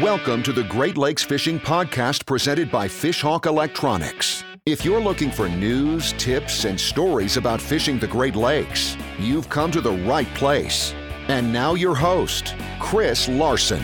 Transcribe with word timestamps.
Welcome 0.00 0.42
to 0.44 0.54
the 0.54 0.64
Great 0.64 0.96
Lakes 0.96 1.22
Fishing 1.22 1.60
Podcast 1.60 2.24
presented 2.24 2.70
by 2.70 2.88
Fishhawk 2.88 3.44
Electronics. 3.44 4.42
If 4.64 4.82
you're 4.82 4.98
looking 4.98 5.30
for 5.30 5.46
news, 5.46 6.14
tips, 6.14 6.64
and 6.64 6.80
stories 6.80 7.36
about 7.36 7.60
fishing 7.60 7.98
the 7.98 8.06
Great 8.06 8.34
Lakes, 8.34 8.96
you've 9.18 9.50
come 9.50 9.70
to 9.72 9.82
the 9.82 9.92
right 9.92 10.32
place. 10.32 10.94
And 11.28 11.52
now, 11.52 11.74
your 11.74 11.94
host, 11.94 12.54
Chris 12.78 13.28
Larson. 13.28 13.82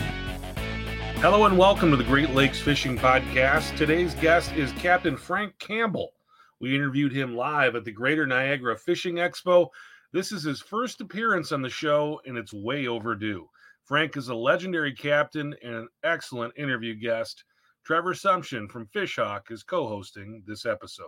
Hello 1.17 1.45
and 1.45 1.55
welcome 1.55 1.91
to 1.91 1.97
the 1.97 2.03
Great 2.03 2.31
Lakes 2.31 2.59
Fishing 2.59 2.97
Podcast. 2.97 3.77
Today's 3.77 4.15
guest 4.15 4.51
is 4.53 4.71
Captain 4.71 5.17
Frank 5.17 5.53
Campbell. 5.59 6.13
We 6.59 6.73
interviewed 6.73 7.11
him 7.11 7.35
live 7.35 7.75
at 7.75 7.85
the 7.85 7.91
Greater 7.91 8.25
Niagara 8.25 8.75
Fishing 8.75 9.17
Expo. 9.17 9.67
This 10.13 10.31
is 10.31 10.41
his 10.41 10.61
first 10.61 10.99
appearance 10.99 11.51
on 11.51 11.61
the 11.61 11.69
show, 11.69 12.19
and 12.25 12.39
it's 12.39 12.53
way 12.53 12.87
overdue. 12.87 13.47
Frank 13.87 14.17
is 14.17 14.27
a 14.27 14.35
legendary 14.35 14.91
captain 14.93 15.55
and 15.63 15.73
an 15.73 15.87
excellent 16.03 16.53
interview 16.57 16.93
guest. 16.93 17.45
Trevor 17.85 18.13
Sumption 18.13 18.69
from 18.69 18.85
Fishhawk 18.87 19.49
is 19.49 19.63
co-hosting 19.63 20.43
this 20.45 20.65
episode. 20.65 21.05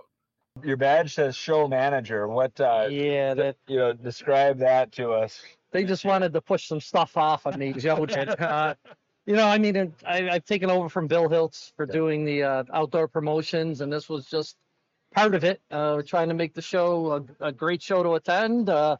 Your 0.64 0.78
badge 0.78 1.14
says 1.14 1.36
show 1.36 1.68
manager. 1.68 2.30
What? 2.30 2.58
Uh, 2.60 2.88
Yeah, 2.90 3.34
that 3.34 3.58
you 3.68 3.78
know, 3.78 3.92
describe 3.92 4.58
that 4.60 4.94
to 4.94 5.12
us. 5.12 5.42
they 5.72 5.84
just 5.84 6.06
wanted 6.06 6.32
to 6.34 6.42
push 6.42 6.68
some 6.68 6.80
stuff 6.80 7.18
off 7.18 7.46
on 7.46 7.60
me, 7.60 7.73
Joe 7.78 8.06
did. 8.06 8.30
Uh, 8.40 8.76
you 9.26 9.36
know, 9.36 9.46
I 9.46 9.58
mean, 9.58 9.94
I, 10.08 10.30
I've 10.30 10.46
taken 10.46 10.72
over 10.72 10.88
from 10.88 11.08
Bill 11.08 11.28
Hilts 11.28 11.73
for 11.76 11.86
doing 11.86 12.23
the 12.23 12.44
uh, 12.44 12.64
outdoor 12.73 13.09
promotions, 13.09 13.82
and 13.82 13.92
this 13.92 14.08
was 14.08 14.26
just 14.26 14.56
part 15.14 15.36
of 15.36 15.44
it. 15.44 15.62
Uh, 15.70 15.94
we're 15.98 16.02
trying 16.02 16.30
to 16.30 16.34
make 16.34 16.54
the 16.54 16.62
show 16.62 17.26
a, 17.42 17.48
a 17.48 17.52
great 17.52 17.82
show 17.82 18.04
to 18.04 18.14
attend. 18.14 18.70
Uh, 18.70 18.96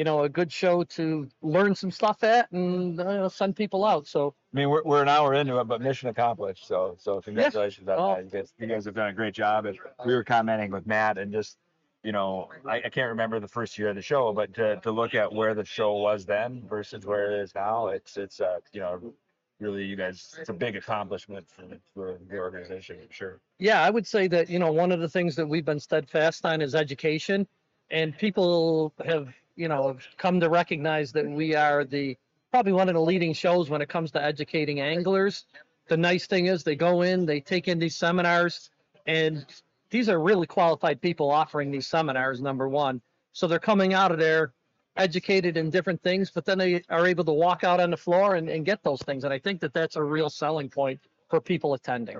you 0.00 0.04
know, 0.04 0.22
a 0.22 0.30
good 0.30 0.50
show 0.50 0.82
to 0.84 1.28
learn 1.42 1.74
some 1.74 1.90
stuff 1.90 2.24
at 2.24 2.50
and 2.52 2.98
uh, 2.98 3.28
send 3.28 3.54
people 3.54 3.84
out. 3.84 4.06
So 4.06 4.34
I 4.50 4.56
mean, 4.56 4.70
we're, 4.70 4.82
we're 4.82 5.02
an 5.02 5.10
hour 5.10 5.34
into 5.34 5.60
it, 5.60 5.64
but 5.68 5.82
mission 5.82 6.08
accomplished. 6.08 6.66
So 6.66 6.96
so 6.98 7.20
congratulations 7.20 7.86
on 7.86 7.98
Oh. 7.98 8.14
that. 8.14 8.24
You 8.24 8.30
guys, 8.30 8.54
you 8.58 8.66
guys 8.66 8.84
have 8.86 8.94
done 8.94 9.08
a 9.08 9.12
great 9.12 9.34
job. 9.34 9.66
And 9.66 9.76
we 10.06 10.14
were 10.14 10.24
commenting 10.24 10.70
with 10.70 10.86
Matt 10.86 11.18
and 11.18 11.30
just, 11.30 11.58
you 12.02 12.12
know, 12.12 12.48
I, 12.66 12.76
I 12.86 12.88
can't 12.88 13.10
remember 13.10 13.40
the 13.40 13.48
first 13.58 13.76
year 13.78 13.90
of 13.90 13.96
the 13.96 14.00
show, 14.12 14.32
but 14.32 14.54
to, 14.54 14.76
to 14.86 14.90
look 14.90 15.14
at 15.14 15.30
where 15.38 15.52
the 15.54 15.66
show 15.66 15.92
was 15.98 16.24
then 16.24 16.62
versus 16.66 17.04
where 17.04 17.32
it 17.32 17.42
is 17.42 17.54
now, 17.54 17.88
it's 17.88 18.16
it's 18.16 18.40
uh 18.40 18.60
you 18.72 18.80
know 18.80 19.12
really 19.60 19.84
you 19.84 19.96
guys 19.96 20.34
it's 20.40 20.48
a 20.48 20.54
big 20.54 20.76
accomplishment 20.76 21.44
for, 21.54 21.64
for 21.92 22.18
the 22.30 22.38
organization 22.38 22.96
for 23.06 23.12
sure. 23.12 23.40
yeah, 23.58 23.82
I 23.82 23.90
would 23.90 24.06
say 24.06 24.28
that, 24.28 24.48
you 24.48 24.58
know, 24.58 24.72
one 24.72 24.92
of 24.92 25.00
the 25.00 25.10
things 25.16 25.36
that 25.36 25.46
we've 25.46 25.66
been 25.72 25.78
steadfast 25.90 26.46
on 26.46 26.62
is 26.62 26.74
education. 26.74 27.46
And 27.92 28.16
people 28.16 28.94
have, 29.04 29.34
you 29.60 29.68
know, 29.68 29.88
have 29.88 30.06
come 30.16 30.40
to 30.40 30.48
recognize 30.48 31.12
that 31.12 31.28
we 31.28 31.54
are 31.54 31.84
the 31.84 32.16
probably 32.50 32.72
one 32.72 32.88
of 32.88 32.94
the 32.94 33.00
leading 33.00 33.32
shows 33.32 33.68
when 33.68 33.82
it 33.82 33.88
comes 33.88 34.10
to 34.12 34.22
educating 34.22 34.80
anglers. 34.80 35.44
The 35.88 35.96
nice 35.96 36.26
thing 36.26 36.46
is 36.46 36.64
they 36.64 36.76
go 36.76 37.02
in, 37.02 37.26
they 37.26 37.40
take 37.40 37.68
in 37.68 37.78
these 37.78 37.96
seminars, 37.96 38.70
and 39.06 39.44
these 39.90 40.08
are 40.08 40.18
really 40.20 40.46
qualified 40.46 41.00
people 41.00 41.30
offering 41.30 41.70
these 41.70 41.86
seminars, 41.86 42.40
number 42.40 42.68
one. 42.68 43.00
So 43.32 43.46
they're 43.46 43.58
coming 43.58 43.92
out 43.92 44.10
of 44.10 44.18
there 44.18 44.52
educated 44.96 45.56
in 45.56 45.70
different 45.70 46.02
things, 46.02 46.30
but 46.30 46.44
then 46.44 46.58
they 46.58 46.82
are 46.88 47.06
able 47.06 47.24
to 47.24 47.32
walk 47.32 47.62
out 47.62 47.80
on 47.80 47.90
the 47.90 47.96
floor 47.96 48.34
and, 48.36 48.48
and 48.48 48.64
get 48.64 48.82
those 48.82 49.00
things. 49.02 49.24
And 49.24 49.32
I 49.32 49.38
think 49.38 49.60
that 49.60 49.72
that's 49.72 49.96
a 49.96 50.02
real 50.02 50.30
selling 50.30 50.68
point 50.68 51.00
for 51.28 51.40
people 51.40 51.74
attending. 51.74 52.16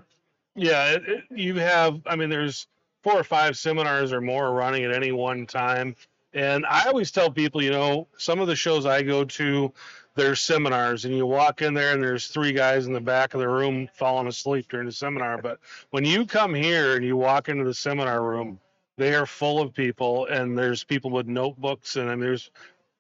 Yeah, 0.54 0.92
it, 0.92 1.02
it, 1.08 1.24
you 1.30 1.54
have. 1.56 2.00
I 2.06 2.16
mean, 2.16 2.28
there's 2.28 2.66
four 3.02 3.14
or 3.14 3.24
five 3.24 3.56
seminars 3.56 4.12
or 4.12 4.20
more 4.20 4.52
running 4.52 4.84
at 4.84 4.92
any 4.92 5.12
one 5.12 5.46
time, 5.46 5.96
and 6.32 6.64
I 6.66 6.86
always 6.86 7.10
tell 7.10 7.30
people, 7.30 7.62
you 7.62 7.70
know, 7.70 8.08
some 8.16 8.40
of 8.40 8.46
the 8.46 8.56
shows 8.56 8.86
I 8.86 9.02
go 9.02 9.24
to, 9.24 9.72
there's 10.14 10.40
seminars, 10.40 11.04
and 11.04 11.16
you 11.16 11.26
walk 11.26 11.62
in 11.62 11.74
there, 11.74 11.92
and 11.92 12.02
there's 12.02 12.28
three 12.28 12.52
guys 12.52 12.86
in 12.86 12.92
the 12.92 13.00
back 13.00 13.34
of 13.34 13.40
the 13.40 13.48
room 13.48 13.88
falling 13.94 14.28
asleep 14.28 14.66
during 14.68 14.86
the 14.86 14.92
seminar. 14.92 15.38
But 15.38 15.58
when 15.90 16.04
you 16.04 16.26
come 16.26 16.54
here 16.54 16.96
and 16.96 17.04
you 17.04 17.16
walk 17.16 17.48
into 17.48 17.64
the 17.64 17.74
seminar 17.74 18.22
room, 18.22 18.60
they 18.96 19.14
are 19.14 19.26
full 19.26 19.60
of 19.60 19.72
people, 19.72 20.26
and 20.26 20.56
there's 20.56 20.84
people 20.84 21.10
with 21.10 21.26
notebooks, 21.26 21.96
and, 21.96 22.10
and 22.10 22.22
there's 22.22 22.50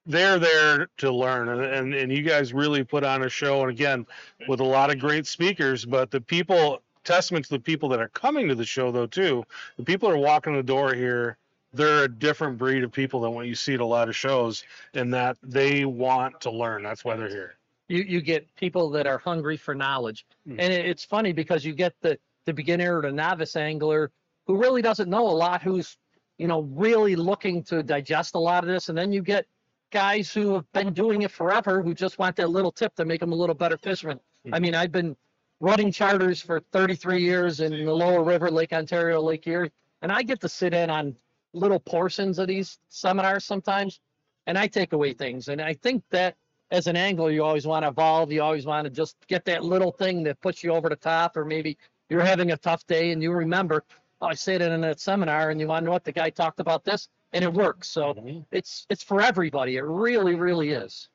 they're 0.06 0.38
there 0.38 0.88
to 0.96 1.12
learn 1.12 1.48
and, 1.50 1.60
and 1.60 1.94
and 1.94 2.10
you 2.12 2.22
guys 2.22 2.54
really 2.54 2.82
put 2.82 3.04
on 3.04 3.22
a 3.22 3.28
show 3.28 3.60
and 3.60 3.70
again 3.70 4.06
with 4.48 4.60
a 4.60 4.64
lot 4.64 4.90
of 4.90 4.98
great 4.98 5.26
speakers 5.26 5.84
but 5.84 6.10
the 6.10 6.20
people 6.20 6.82
testament 7.04 7.44
to 7.44 7.50
the 7.50 7.60
people 7.60 7.88
that 7.88 8.00
are 8.00 8.08
coming 8.08 8.48
to 8.48 8.54
the 8.54 8.64
show 8.64 8.90
though 8.90 9.06
too 9.06 9.44
the 9.76 9.84
people 9.84 10.08
are 10.08 10.16
walking 10.16 10.54
the 10.54 10.62
door 10.62 10.94
here 10.94 11.36
they're 11.72 12.04
a 12.04 12.08
different 12.08 12.58
breed 12.58 12.82
of 12.82 12.92
people 12.92 13.20
than 13.20 13.32
what 13.32 13.46
you 13.46 13.54
see 13.54 13.74
at 13.74 13.80
a 13.80 13.84
lot 13.84 14.08
of 14.08 14.16
shows 14.16 14.64
in 14.94 15.10
that 15.10 15.36
they 15.42 15.84
want 15.84 16.40
to 16.40 16.50
learn. 16.50 16.82
That's 16.82 17.04
why 17.04 17.16
they're 17.16 17.28
here. 17.28 17.54
You 17.88 18.02
you 18.02 18.20
get 18.20 18.54
people 18.56 18.90
that 18.90 19.06
are 19.06 19.18
hungry 19.18 19.56
for 19.56 19.74
knowledge. 19.74 20.26
Mm. 20.48 20.56
and 20.58 20.72
it, 20.72 20.86
it's 20.86 21.04
funny 21.04 21.32
because 21.32 21.64
you 21.64 21.72
get 21.72 21.94
the 22.00 22.18
the 22.44 22.52
beginner 22.52 22.98
or 22.98 23.02
the 23.02 23.12
novice 23.12 23.56
angler 23.56 24.10
who 24.46 24.56
really 24.56 24.82
doesn't 24.82 25.08
know 25.08 25.28
a 25.28 25.30
lot 25.30 25.62
who's 25.62 25.96
you 26.38 26.46
know 26.46 26.62
really 26.72 27.16
looking 27.16 27.62
to 27.64 27.82
digest 27.82 28.34
a 28.34 28.38
lot 28.38 28.64
of 28.64 28.68
this. 28.68 28.88
And 28.88 28.96
then 28.96 29.12
you 29.12 29.22
get 29.22 29.46
guys 29.90 30.32
who 30.32 30.54
have 30.54 30.72
been 30.72 30.92
doing 30.92 31.22
it 31.22 31.30
forever 31.30 31.82
who 31.82 31.94
just 31.94 32.18
want 32.18 32.36
that 32.36 32.50
little 32.50 32.72
tip 32.72 32.94
to 32.94 33.04
make 33.04 33.20
them 33.20 33.32
a 33.32 33.34
little 33.34 33.54
better 33.54 33.76
fisherman 33.76 34.18
i 34.52 34.58
mean 34.58 34.74
i've 34.74 34.92
been 34.92 35.16
running 35.60 35.92
charters 35.92 36.40
for 36.40 36.60
33 36.72 37.20
years 37.20 37.60
in 37.60 37.72
the 37.72 37.92
lower 37.92 38.22
river 38.22 38.50
lake 38.50 38.72
ontario 38.72 39.20
lake 39.20 39.46
erie 39.46 39.70
and 40.02 40.12
i 40.12 40.22
get 40.22 40.40
to 40.40 40.48
sit 40.48 40.72
in 40.72 40.90
on 40.90 41.14
little 41.52 41.80
portions 41.80 42.38
of 42.38 42.48
these 42.48 42.78
seminars 42.88 43.44
sometimes 43.44 44.00
and 44.46 44.56
i 44.56 44.66
take 44.66 44.92
away 44.92 45.12
things 45.12 45.48
and 45.48 45.60
i 45.60 45.74
think 45.74 46.02
that 46.10 46.36
as 46.70 46.86
an 46.86 46.96
angler, 46.96 47.30
you 47.30 47.42
always 47.42 47.66
want 47.66 47.84
to 47.84 47.88
evolve. 47.88 48.30
You 48.30 48.42
always 48.42 48.66
want 48.66 48.84
to 48.84 48.90
just 48.90 49.16
get 49.26 49.44
that 49.46 49.64
little 49.64 49.90
thing 49.90 50.22
that 50.24 50.40
puts 50.40 50.62
you 50.62 50.72
over 50.72 50.88
the 50.88 50.96
top, 50.96 51.36
or 51.36 51.44
maybe 51.44 51.76
you're 52.08 52.24
having 52.24 52.52
a 52.52 52.56
tough 52.56 52.86
day 52.86 53.10
and 53.12 53.22
you 53.22 53.32
remember, 53.32 53.84
oh, 54.20 54.26
I 54.26 54.34
said 54.34 54.62
it 54.62 54.70
in 54.70 54.80
that 54.82 55.00
seminar, 55.00 55.50
and 55.50 55.60
you 55.60 55.66
want 55.66 55.82
to 55.82 55.86
know 55.86 55.92
what 55.92 56.04
the 56.04 56.12
guy 56.12 56.30
talked 56.30 56.60
about 56.60 56.84
this, 56.84 57.08
and 57.32 57.44
it 57.44 57.52
works. 57.52 57.88
So 57.88 58.14
mm-hmm. 58.14 58.40
it's 58.52 58.86
it's 58.88 59.02
for 59.02 59.20
everybody. 59.20 59.76
It 59.76 59.84
really, 59.84 60.34
really 60.34 60.70
is. 60.70 61.08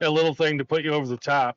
a 0.00 0.10
little 0.10 0.34
thing 0.34 0.58
to 0.58 0.64
put 0.64 0.82
you 0.82 0.92
over 0.92 1.06
the 1.06 1.16
top 1.16 1.56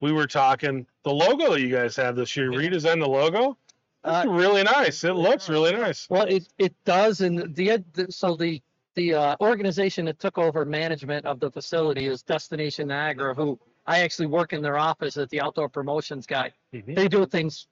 we 0.00 0.12
were 0.12 0.26
talking 0.26 0.86
the 1.04 1.12
logo 1.12 1.52
that 1.52 1.60
you 1.60 1.70
guys 1.70 1.96
have 1.96 2.14
this 2.16 2.36
year 2.36 2.50
redesigned 2.50 3.00
the 3.00 3.08
logo 3.08 3.56
it's 4.04 4.26
Uh, 4.26 4.30
really 4.30 4.62
nice 4.62 5.04
it 5.04 5.14
looks 5.14 5.48
really 5.48 5.72
nice 5.72 6.08
Well, 6.10 6.26
it 6.26 6.48
it 6.58 6.74
does, 6.84 7.20
and 7.20 7.54
the 7.54 7.82
the- 7.94 8.12
so 8.12 8.36
the 8.36 8.62
the 8.94 9.14
uh, 9.14 9.36
organization 9.40 10.04
that 10.04 10.20
took 10.20 10.38
over 10.38 10.64
management 10.64 11.26
of 11.26 11.40
the 11.40 11.50
facility 11.50 12.06
is 12.06 12.22
Destination 12.22 12.88
Niagara, 12.88 13.34
who 13.34 13.58
I 13.86 14.00
actually 14.00 14.26
work 14.26 14.52
in 14.52 14.62
their 14.62 14.78
office 14.78 15.16
as 15.16 15.28
the 15.30 15.40
outdoor 15.40 15.68
promotions 15.68 16.26
guy. 16.26 16.52
Mhm. 16.72 16.94
They 16.94 17.08
do 17.08 17.26
things, 17.26 17.66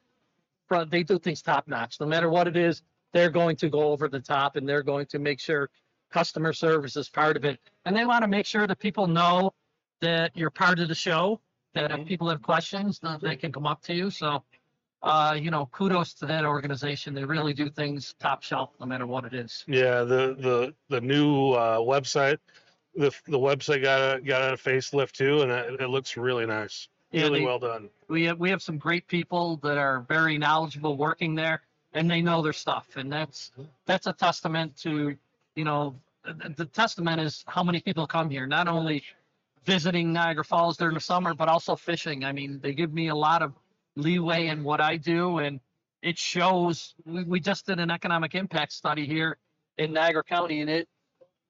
front. 0.67 0.91
They 0.91 1.05
do 1.05 1.19
things 1.21 1.41
top 1.41 1.69
notch. 1.69 2.01
No 2.01 2.07
matter 2.07 2.29
what 2.29 2.49
it 2.49 2.57
is, 2.57 2.83
they're 3.13 3.31
going 3.31 3.55
to 3.57 3.69
go 3.69 3.93
over 3.93 4.09
the 4.09 4.19
top, 4.21 4.57
and 4.57 4.69
they're 4.69 4.83
going 4.83 5.07
to 5.07 5.19
make 5.21 5.39
sure 5.39 5.71
customer 6.11 6.53
service 6.53 6.97
is 6.97 7.09
part 7.09 7.37
of 7.37 7.45
it, 7.45 7.61
and 7.85 7.97
they 7.97 8.05
want 8.05 8.23
to 8.23 8.29
make 8.29 8.45
sure 8.47 8.67
that 8.67 8.79
people 8.81 9.07
know 9.07 9.55
that 10.01 10.37
you're 10.37 10.51
part 10.51 10.81
of 10.81 10.89
the 10.89 10.95
show. 10.95 11.41
That 11.75 11.91
if 11.93 12.05
people 12.07 12.29
have 12.29 12.43
questions, 12.43 12.99
that 12.99 13.21
they 13.23 13.37
can 13.37 13.51
come 13.53 13.67
up 13.67 13.81
to 13.85 13.95
you. 13.95 14.11
So 14.11 14.43
uh, 15.03 15.37
you 15.39 15.51
know, 15.51 15.67
kudos 15.73 16.15
to 16.15 16.27
that 16.27 16.45
organization. 16.45 17.15
They 17.15 17.25
really 17.25 17.53
do 17.53 17.69
things 17.69 18.15
top 18.21 18.43
shelf, 18.43 18.71
no 18.81 18.87
matter 18.87 19.07
what 19.07 19.25
it 19.25 19.35
is. 19.35 19.65
Yeah, 19.67 20.03
the 20.03 20.37
the 20.39 20.75
the 20.89 21.01
new 21.01 21.53
uh, 21.53 21.79
website, 21.79 22.39
the 22.95 23.11
the 23.27 23.39
website 23.39 23.83
got 23.83 24.17
a 24.17 24.21
got 24.21 24.53
a 24.53 24.57
facelift 24.57 25.13
too, 25.13 25.43
and 25.43 25.51
it, 25.51 25.81
it 25.81 25.89
looks 25.89 26.17
really 26.17 26.47
nice. 26.47 26.89
Yeah, 27.11 27.23
really 27.23 27.41
they- 27.41 27.47
well 27.47 27.59
done. 27.59 27.91
We 28.09 28.25
have 28.25 28.39
we 28.39 28.51
have 28.51 28.63
some 28.63 28.79
great 28.79 29.07
people 29.09 29.57
that 29.63 29.79
are 29.79 30.01
very 30.09 30.39
knowledgeable 30.39 30.97
working 30.97 31.35
there, 31.35 31.63
and 31.95 32.11
they 32.11 32.21
know 32.21 32.43
their 32.43 32.53
stuff, 32.53 32.97
and 32.97 33.11
that's 33.11 33.51
that's 33.87 34.07
a 34.07 34.13
testament 34.13 34.77
to, 34.79 35.17
you 35.57 35.65
know, 35.65 35.95
the, 36.25 36.55
the 36.57 36.67
testament 36.67 37.21
is 37.21 37.45
how 37.47 37.63
many 37.63 37.81
people 37.81 38.07
come 38.07 38.31
here, 38.31 38.47
not 38.47 38.69
only 38.69 39.03
visiting 39.65 40.13
Niagara 40.13 40.45
Falls 40.45 40.77
during 40.77 40.95
the 40.95 41.01
summer, 41.01 41.35
but 41.35 41.49
also 41.49 41.75
fishing. 41.77 42.25
I 42.25 42.33
mean, 42.33 42.61
they 42.63 42.73
give 42.73 42.93
me 42.93 43.09
a 43.09 43.15
lot 43.15 43.43
of 43.43 43.53
leeway 43.97 44.47
in 44.49 44.65
what 44.65 44.81
I 44.81 44.97
do, 44.97 45.39
and 45.39 45.61
it 46.03 46.19
shows. 46.19 46.95
We, 47.05 47.25
we 47.25 47.41
just 47.41 47.67
did 47.67 47.79
an 47.81 47.91
economic 47.91 48.35
impact 48.35 48.73
study 48.73 49.07
here 49.07 49.39
in 49.79 49.93
Niagara 49.93 50.25
County, 50.25 50.61
and 50.61 50.71
it 50.71 50.89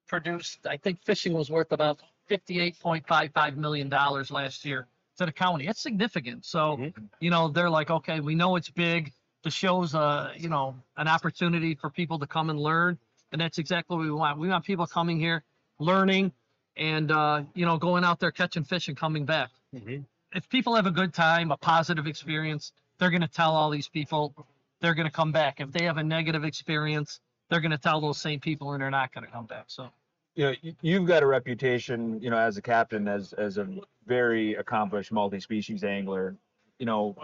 produced, 0.07 0.65
I 0.67 0.77
think 0.77 1.01
fishing 1.03 1.33
was 1.33 1.49
worth 1.49 1.71
about 1.71 2.01
fifty-eight 2.27 2.79
point 2.79 3.07
five 3.07 3.31
five 3.33 3.57
million 3.57 3.89
dollars 3.89 4.31
last 4.31 4.65
year 4.65 4.87
to 5.17 5.25
the 5.25 5.31
county. 5.31 5.67
It's 5.67 5.81
significant. 5.81 6.45
So, 6.45 6.77
Mhm. 6.77 6.93
you 7.19 7.29
know, 7.29 7.47
they're 7.49 7.69
like, 7.69 7.89
okay, 7.89 8.19
we 8.19 8.35
know 8.35 8.55
it's 8.55 8.69
big. 8.69 9.11
The 9.43 9.51
show's 9.51 9.93
a 9.93 10.33
you 10.37 10.49
know, 10.49 10.75
an 10.97 11.07
opportunity 11.07 11.75
for 11.75 11.89
people 11.89 12.19
to 12.19 12.27
come 12.27 12.49
and 12.49 12.59
learn. 12.59 12.97
And 13.31 13.41
that's 13.41 13.57
exactly 13.57 13.97
what 13.97 14.03
we 14.03 14.11
want. 14.11 14.37
We 14.37 14.47
want 14.49 14.63
people 14.63 14.85
coming 14.85 15.19
here, 15.19 15.43
learning, 15.79 16.31
and 16.77 17.11
uh, 17.11 17.43
you 17.55 17.65
know, 17.65 17.77
going 17.77 18.03
out 18.03 18.19
there 18.19 18.31
catching 18.31 18.63
fish 18.63 18.87
and 18.87 18.97
coming 18.97 19.25
back. 19.25 19.49
Mhm. 19.73 20.05
If 20.35 20.49
people 20.49 20.75
have 20.75 20.85
a 20.85 20.91
good 20.91 21.13
time, 21.13 21.51
a 21.51 21.57
positive 21.57 22.07
experience, 22.07 22.73
they're 22.97 23.11
gonna 23.11 23.27
tell 23.27 23.55
all 23.55 23.69
these 23.69 23.87
people 23.87 24.33
they're 24.79 24.95
gonna 24.95 25.11
come 25.11 25.31
back. 25.31 25.61
If 25.61 25.71
they 25.71 25.85
have 25.85 25.97
a 25.97 26.03
negative 26.03 26.43
experience, 26.43 27.19
they're 27.49 27.61
gonna 27.61 27.77
tell 27.77 28.01
those 28.01 28.17
same 28.17 28.39
people 28.39 28.73
and 28.73 28.81
they're 28.81 28.91
not 28.91 29.13
gonna 29.13 29.27
come 29.27 29.45
back. 29.45 29.65
So 29.67 29.89
you 30.35 30.45
know, 30.45 30.71
you've 30.81 31.05
got 31.05 31.21
a 31.23 31.27
reputation, 31.27 32.19
you 32.21 32.29
know, 32.31 32.37
as 32.37 32.57
a 32.57 32.61
captain, 32.61 33.07
as 33.07 33.33
as 33.33 33.57
a 33.57 33.67
very 34.07 34.55
accomplished 34.55 35.11
multi-species 35.11 35.83
angler. 35.83 36.35
you 36.79 36.85
know, 36.85 37.15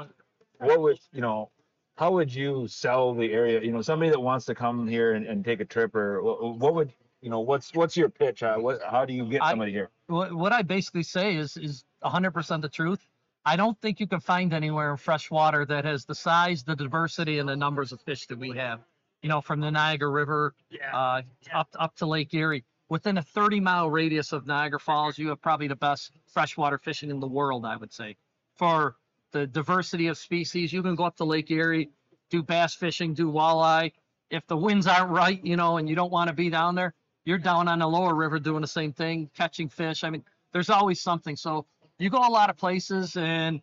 what 0.59 0.79
would, 0.81 1.00
you 1.12 1.21
know, 1.21 1.50
how 1.97 2.12
would 2.12 2.33
you 2.33 2.67
sell 2.67 3.13
the 3.13 3.33
area? 3.33 3.62
You 3.62 3.71
know, 3.71 3.81
somebody 3.81 4.12
that 4.12 4.19
wants 4.19 4.45
to 4.45 4.55
come 4.55 4.88
here 4.88 5.13
and, 5.13 5.25
and 5.25 5.44
take 5.44 5.59
a 5.59 5.65
trip 5.65 5.95
or 5.95 6.21
what, 6.21 6.73
would, 6.75 6.94
you 7.21 7.29
know, 7.29 7.39
what's, 7.39 7.73
what's 7.73 7.97
your 7.97 8.09
pitch? 8.09 8.44
Uh, 8.44 8.57
what, 8.57 8.79
how 8.89 9.03
do 9.05 9.13
you 9.13 9.25
get 9.25 9.41
I- 9.44 9.50
somebody 9.50 9.71
here? 9.71 9.89
what, 10.07 10.33
what 10.33 10.53
I 10.53 10.62
basically 10.62 11.03
say 11.03 11.35
is 11.35 11.57
is 11.57 11.83
100% 12.04 12.62
the 12.62 12.69
truth. 12.69 13.06
I 13.46 13.56
don't 13.56 13.80
think 13.80 14.00
you 14.00 14.07
can 14.07 14.19
find 14.19 14.54
anywhere 14.54 14.92
in 14.92 14.98
freshwater 14.98 15.66
that 15.66 15.86
has 15.86 16.06
the 16.06 16.16
size, 16.16 16.63
the 16.63 16.75
diversity, 16.75 17.40
and 17.40 17.48
the 17.48 17.56
numbers 17.56 17.92
of 17.92 18.01
fish 18.01 18.28
that 18.28 18.38
we 18.38 18.51
have. 18.57 18.81
You 19.22 19.30
know, 19.30 19.42
from 19.42 19.60
the 19.60 19.72
Niagara 19.72 20.10
River 20.10 20.54
uh, 20.94 21.22
up 21.54 21.69
up 21.78 21.96
to 21.98 22.06
Lake 22.06 22.34
Erie. 22.34 22.63
Within 22.90 23.18
a 23.18 23.22
30 23.22 23.60
mile 23.60 23.90
radius 23.90 24.34
of 24.34 24.48
Niagara 24.48 24.80
Falls, 24.80 25.18
you 25.18 25.30
have 25.30 25.42
probably 25.42 25.68
the 25.68 25.75
best 25.75 26.12
freshwater 26.28 26.78
fishing 26.78 27.10
in 27.10 27.19
the 27.19 27.28
world, 27.28 27.66
I 27.66 27.75
would 27.75 27.94
say. 27.94 28.16
For 28.56 28.96
the 29.31 29.46
diversity 29.46 30.07
of 30.07 30.18
species, 30.18 30.74
you 30.74 30.81
can 30.81 30.96
go 30.96 31.04
up 31.04 31.18
to 31.18 31.24
Lake 31.24 31.51
Erie, 31.51 31.90
do 32.30 32.42
bass 32.42 32.74
fishing, 32.74 33.13
do 33.13 33.31
walleye. 33.31 33.92
If 34.31 34.48
the 34.48 34.57
winds 34.57 34.88
aren't 34.88 35.12
right, 35.12 35.44
you 35.44 35.56
know, 35.56 35.78
and 35.78 35.88
you 35.90 35.96
don't 35.96 36.12
want 36.12 36.30
to 36.30 36.34
be 36.34 36.50
down 36.50 36.75
there, 36.75 36.94
you're 37.25 37.38
down 37.38 37.68
on 37.68 37.80
the 37.80 37.88
lower 37.88 38.16
river 38.16 38.40
doing 38.40 38.62
the 38.62 38.68
same 38.68 38.94
thing, 38.94 39.30
catching 39.36 39.69
fish. 39.69 40.04
I 40.04 40.10
mean, 40.10 40.24
there's 40.51 40.69
always 40.69 41.01
something. 41.01 41.36
So 41.36 41.66
you 42.00 42.10
go 42.10 42.19
a 42.19 42.30
lot 42.31 42.50
of 42.50 42.57
places 42.57 43.16
and 43.18 43.62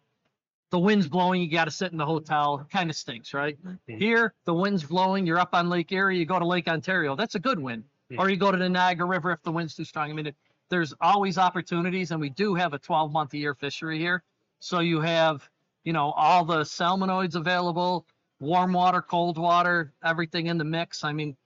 the 0.70 0.78
wind's 0.78 1.08
blowing, 1.08 1.40
you 1.40 1.50
got 1.50 1.64
to 1.64 1.70
sit 1.70 1.92
in 1.92 1.98
the 1.98 2.06
hotel. 2.06 2.66
Kind 2.70 2.90
of 2.90 2.96
stinks, 2.96 3.32
right? 3.32 3.56
Mhm. 3.64 3.98
Here, 3.98 4.34
the 4.44 4.54
wind's 4.54 4.84
blowing, 4.84 5.26
you're 5.26 5.38
up 5.38 5.54
on 5.54 5.68
Lake 5.68 5.90
Erie, 5.92 6.18
you 6.18 6.26
go 6.26 6.38
to 6.38 6.46
Lake 6.46 6.68
Ontario. 6.68 7.16
That's 7.16 7.34
a 7.34 7.38
good 7.38 7.58
wind. 7.58 7.84
Mhm. 8.10 8.18
Or 8.18 8.28
you 8.28 8.36
go 8.36 8.52
to 8.52 8.58
the 8.58 8.68
Niagara 8.68 9.06
River 9.06 9.32
if 9.32 9.42
the 9.42 9.52
wind's 9.52 9.74
too 9.74 9.84
strong. 9.84 10.10
I 10.10 10.12
mean, 10.12 10.26
it, 10.26 10.36
there's 10.68 10.92
always 11.00 11.38
opportunities, 11.38 12.10
and 12.10 12.20
we 12.20 12.28
do 12.30 12.54
have 12.54 12.72
a 12.74 12.78
12 12.78 13.12
month 13.12 13.32
a 13.34 13.38
year 13.38 13.54
fishery 13.54 13.98
here. 13.98 14.22
So 14.58 14.80
you 14.80 15.00
have, 15.00 15.48
you 15.84 15.92
know, 15.92 16.10
all 16.12 16.44
the 16.44 16.60
salmonoids 16.60 17.36
available, 17.36 18.06
warm 18.40 18.72
water, 18.72 19.00
cold 19.00 19.38
water, 19.38 19.92
everything 20.04 20.46
in 20.46 20.58
the 20.58 20.64
mix. 20.64 21.04
I 21.04 21.12
mean, 21.12 21.36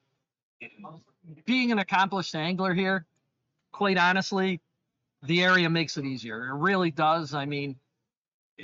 being 1.44 1.72
an 1.72 1.78
accomplished 1.78 2.34
angler 2.34 2.72
here, 2.74 3.06
quite 3.72 3.98
honestly, 3.98 4.60
the 5.22 5.42
area 5.42 5.68
makes 5.68 5.96
it 5.96 6.04
easier. 6.04 6.48
It 6.48 6.54
really 6.54 6.90
does. 6.90 7.34
I 7.34 7.44
mean, 7.44 7.76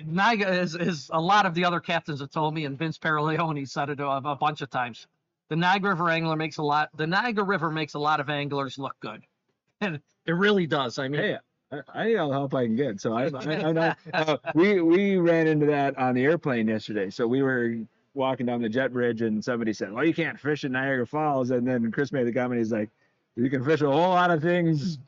Niagara 0.05 0.57
is, 0.57 0.75
is 0.75 1.11
a 1.13 1.21
lot 1.21 1.47
of 1.47 1.55
the 1.55 1.65
other 1.65 1.81
captains 1.81 2.21
have 2.21 2.31
told 2.31 2.55
me, 2.55 2.65
and 2.65 2.79
Vince 2.79 2.99
Pierleoni 2.99 3.69
said 3.69 3.91
it 3.91 4.01
a, 4.01 4.07
a 4.09 4.37
bunch 4.37 4.61
of 4.61 4.71
times. 4.71 5.07
The 5.49 5.57
Niagara 5.57 5.91
River 5.91 6.11
angler 6.11 6.37
makes 6.37 6.59
a 6.59 6.63
lot. 6.63 6.91
The 6.97 7.07
Niagara 7.07 7.45
River 7.45 7.71
makes 7.71 7.95
a 7.95 7.99
lot 7.99 8.21
of 8.21 8.29
anglers 8.29 8.79
look 8.79 8.97
good, 9.01 9.23
and 9.81 10.01
it 10.27 10.33
really 10.33 10.67
does. 10.67 10.99
I 10.99 11.09
mean, 11.09 11.21
Hey, 11.21 11.39
I, 11.71 11.81
I 11.95 12.07
need 12.07 12.17
all 12.17 12.29
the 12.29 12.35
help 12.35 12.55
I 12.55 12.65
can 12.65 12.77
get. 12.77 13.01
So 13.01 13.15
I, 13.15 13.27
I, 13.27 13.69
I 13.69 13.73
know 13.73 13.95
uh, 14.15 14.37
we 14.55 14.81
we 14.81 15.17
ran 15.17 15.47
into 15.47 15.67
that 15.67 15.97
on 15.99 16.15
the 16.15 16.25
airplane 16.25 16.67
yesterday. 16.67 17.11
So 17.11 17.27
we 17.27 17.43
were 17.43 17.77
walking 18.15 18.47
down 18.47 18.63
the 18.63 18.69
jet 18.69 18.93
bridge 18.93 19.23
and 19.23 19.45
somebody 19.45 19.73
said, 19.73 19.93
"Well, 19.93 20.05
you 20.05 20.15
can't 20.15 20.39
fish 20.39 20.65
in 20.65 20.73
Niagara 20.73 21.07
Falls." 21.07 21.51
And 21.51 21.67
then 21.67 21.93
Chris 21.93 22.11
made 22.11 22.27
the 22.27 22.33
comment. 22.33 22.59
He's 22.59 22.73
like, 22.73 22.91
"You 23.37 23.49
can 23.49 23.65
fish 23.65 23.83
a 23.83 23.91
whole 23.91 24.11
lot 24.11 24.33
of 24.33 24.43
things 24.43 24.99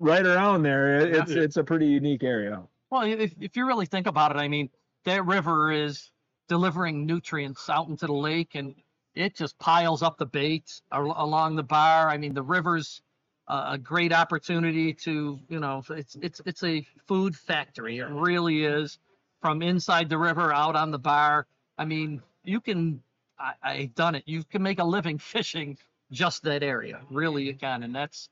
right 0.00 0.26
around 0.26 0.62
there. 0.62 0.98
It's 1.00 1.30
Yeah. 1.30 1.42
it's 1.42 1.56
a 1.56 1.64
pretty 1.64 1.86
unique 1.86 2.24
area." 2.24 2.62
Well, 2.90 3.02
if, 3.02 3.32
if 3.40 3.56
you 3.56 3.66
really 3.66 3.86
think 3.86 4.08
about 4.08 4.32
it, 4.32 4.38
I 4.38 4.48
mean, 4.48 4.68
that 5.04 5.24
river 5.24 5.70
is 5.70 6.10
delivering 6.48 7.06
nutrients 7.06 7.70
out 7.70 7.86
into 7.86 8.06
the 8.06 8.12
lake 8.12 8.56
and 8.56 8.74
it 9.14 9.36
just 9.36 9.58
piles 9.58 10.02
up 10.02 10.18
the 10.18 10.26
bait 10.26 10.82
along 10.90 11.54
the 11.56 11.62
bar. 11.62 12.08
I 12.08 12.16
mean, 12.16 12.34
the 12.34 12.42
river's 12.42 13.02
a, 13.46 13.78
great 13.78 14.12
opportunity 14.12 14.92
to, 14.92 15.38
you 15.48 15.60
know, 15.60 15.82
it's, 15.90 16.16
it's, 16.16 16.40
it's 16.46 16.62
a 16.62 16.86
food 17.06 17.36
factory. 17.36 17.98
It 17.98 18.08
really 18.08 18.64
is 18.64 18.98
from 19.40 19.62
inside 19.62 20.08
the 20.08 20.18
river 20.18 20.52
out 20.52 20.76
on 20.76 20.90
the 20.90 20.98
bar. 20.98 21.46
I 21.78 21.84
mean, 21.84 22.22
you 22.44 22.60
can, 22.60 23.02
I, 23.38 23.52
I've 23.62 23.94
done 23.94 24.14
it. 24.14 24.24
You 24.26 24.44
can 24.44 24.62
make 24.62 24.78
a 24.78 24.84
living 24.84 25.18
fishing 25.34 25.78
just 26.10 26.42
that 26.44 26.62
area. 26.62 27.00
Really, 27.10 27.44
you 27.44 27.54
can. 27.54 27.82
And 27.82 27.94
that's, 27.94 28.28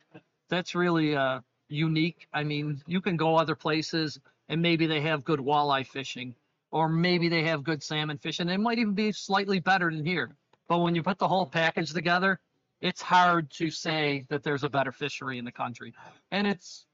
that's 0.49 0.75
really, 0.75 1.17
uh, 1.17 1.41
unique. 1.69 2.29
I 2.33 2.45
mean, 2.45 2.83
you 2.87 3.01
can 3.01 3.17
go 3.17 3.37
other 3.37 3.55
places 3.55 4.19
and 4.49 4.61
maybe 4.61 4.87
they 4.87 5.01
have 5.03 5.25
good 5.25 5.41
walleye 5.41 5.87
fishing 5.87 6.35
or 6.71 6.89
maybe 6.89 7.29
they 7.29 7.43
have 7.45 7.65
good 7.65 7.83
salmon 7.83 8.19
fishing. 8.19 8.47
They 8.47 8.57
might 8.57 8.79
even 8.79 8.95
be 8.95 9.13
slightly 9.13 9.61
better 9.61 9.91
than 9.91 10.05
here. 10.05 10.37
But 10.69 10.79
when 10.79 10.95
you 10.95 11.03
put 11.03 11.19
the 11.19 11.29
whole 11.29 11.47
package 11.47 11.93
together, 11.93 12.41
it's 12.81 13.01
hard 13.01 13.51
to 13.53 13.71
say 13.71 14.25
that 14.29 14.43
there's 14.43 14.65
a 14.65 14.69
better 14.69 14.93
fishery 14.93 15.39
in 15.39 15.45
the 15.45 15.53
country. 15.53 15.95
And 16.31 16.47
it's 16.47 16.87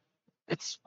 it's 0.49 0.79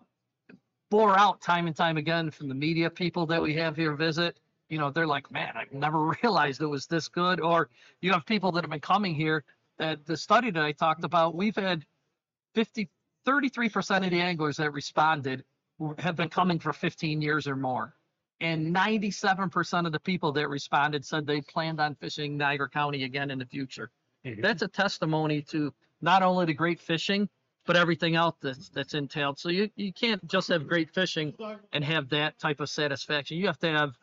bore 0.89 1.17
out 1.17 1.41
time 1.41 1.67
and 1.67 1.75
time 1.75 1.97
again 1.97 2.31
from 2.31 2.47
the 2.47 2.55
media 2.55 2.89
people 2.89 3.25
that 3.27 3.41
we 3.41 3.53
have 3.55 3.75
here 3.75 3.93
visit. 3.93 4.39
You 4.69 4.77
know, 4.77 4.89
they're 4.89 5.07
like, 5.07 5.31
man, 5.31 5.53
I've 5.55 5.71
never 5.73 6.13
realized 6.23 6.61
it 6.61 6.67
was 6.67 6.87
this 6.87 7.07
good. 7.07 7.39
Or 7.39 7.69
you 8.01 8.11
have 8.13 8.25
people 8.25 8.51
that 8.53 8.63
have 8.63 8.71
been 8.71 8.79
coming 8.79 9.13
here 9.13 9.43
that 9.77 10.05
the 10.05 10.17
study 10.17 10.49
that 10.51 10.63
I 10.63 10.71
talked 10.71 11.03
about, 11.03 11.35
we've 11.35 11.55
had 11.55 11.85
50, 12.55 12.89
33% 13.27 14.05
of 14.05 14.11
the 14.11 14.21
anglers 14.21 14.57
that 14.57 14.71
responded 14.71 15.43
have 15.99 16.15
been 16.15 16.29
coming 16.29 16.57
for 16.59 16.73
15 16.73 17.21
years 17.21 17.47
or 17.47 17.55
more. 17.55 17.93
And 18.39 18.73
97% 18.73 19.85
of 19.85 19.91
the 19.91 19.99
people 19.99 20.31
that 20.33 20.47
responded 20.47 21.05
said 21.05 21.25
they 21.25 21.41
planned 21.41 21.79
on 21.79 21.95
fishing 21.95 22.37
Niagara 22.37 22.69
County 22.69 23.03
again 23.03 23.31
in 23.31 23.39
the 23.39 23.45
future. 23.45 23.91
Mhm. 24.25 24.41
That's 24.41 24.61
a 24.61 24.67
testimony 24.67 25.41
to 25.43 25.73
not 26.01 26.23
only 26.23 26.45
the 26.45 26.53
great 26.53 26.79
fishing, 26.79 27.27
but 27.65 27.75
everything 27.75 28.15
else 28.15 28.35
that's, 28.41 28.69
that's 28.69 28.93
entailed. 28.93 29.37
So 29.39 29.49
you, 29.49 29.69
you 29.75 29.91
can't 29.91 30.25
just 30.27 30.47
have 30.47 30.67
great 30.67 30.93
fishing 30.93 31.33
and 31.73 31.83
have 31.83 32.09
that 32.09 32.39
type 32.39 32.59
of 32.59 32.69
satisfaction. 32.69 33.37
You 33.37 33.47
have 33.47 33.59
to 33.59 33.69
have 33.69 33.97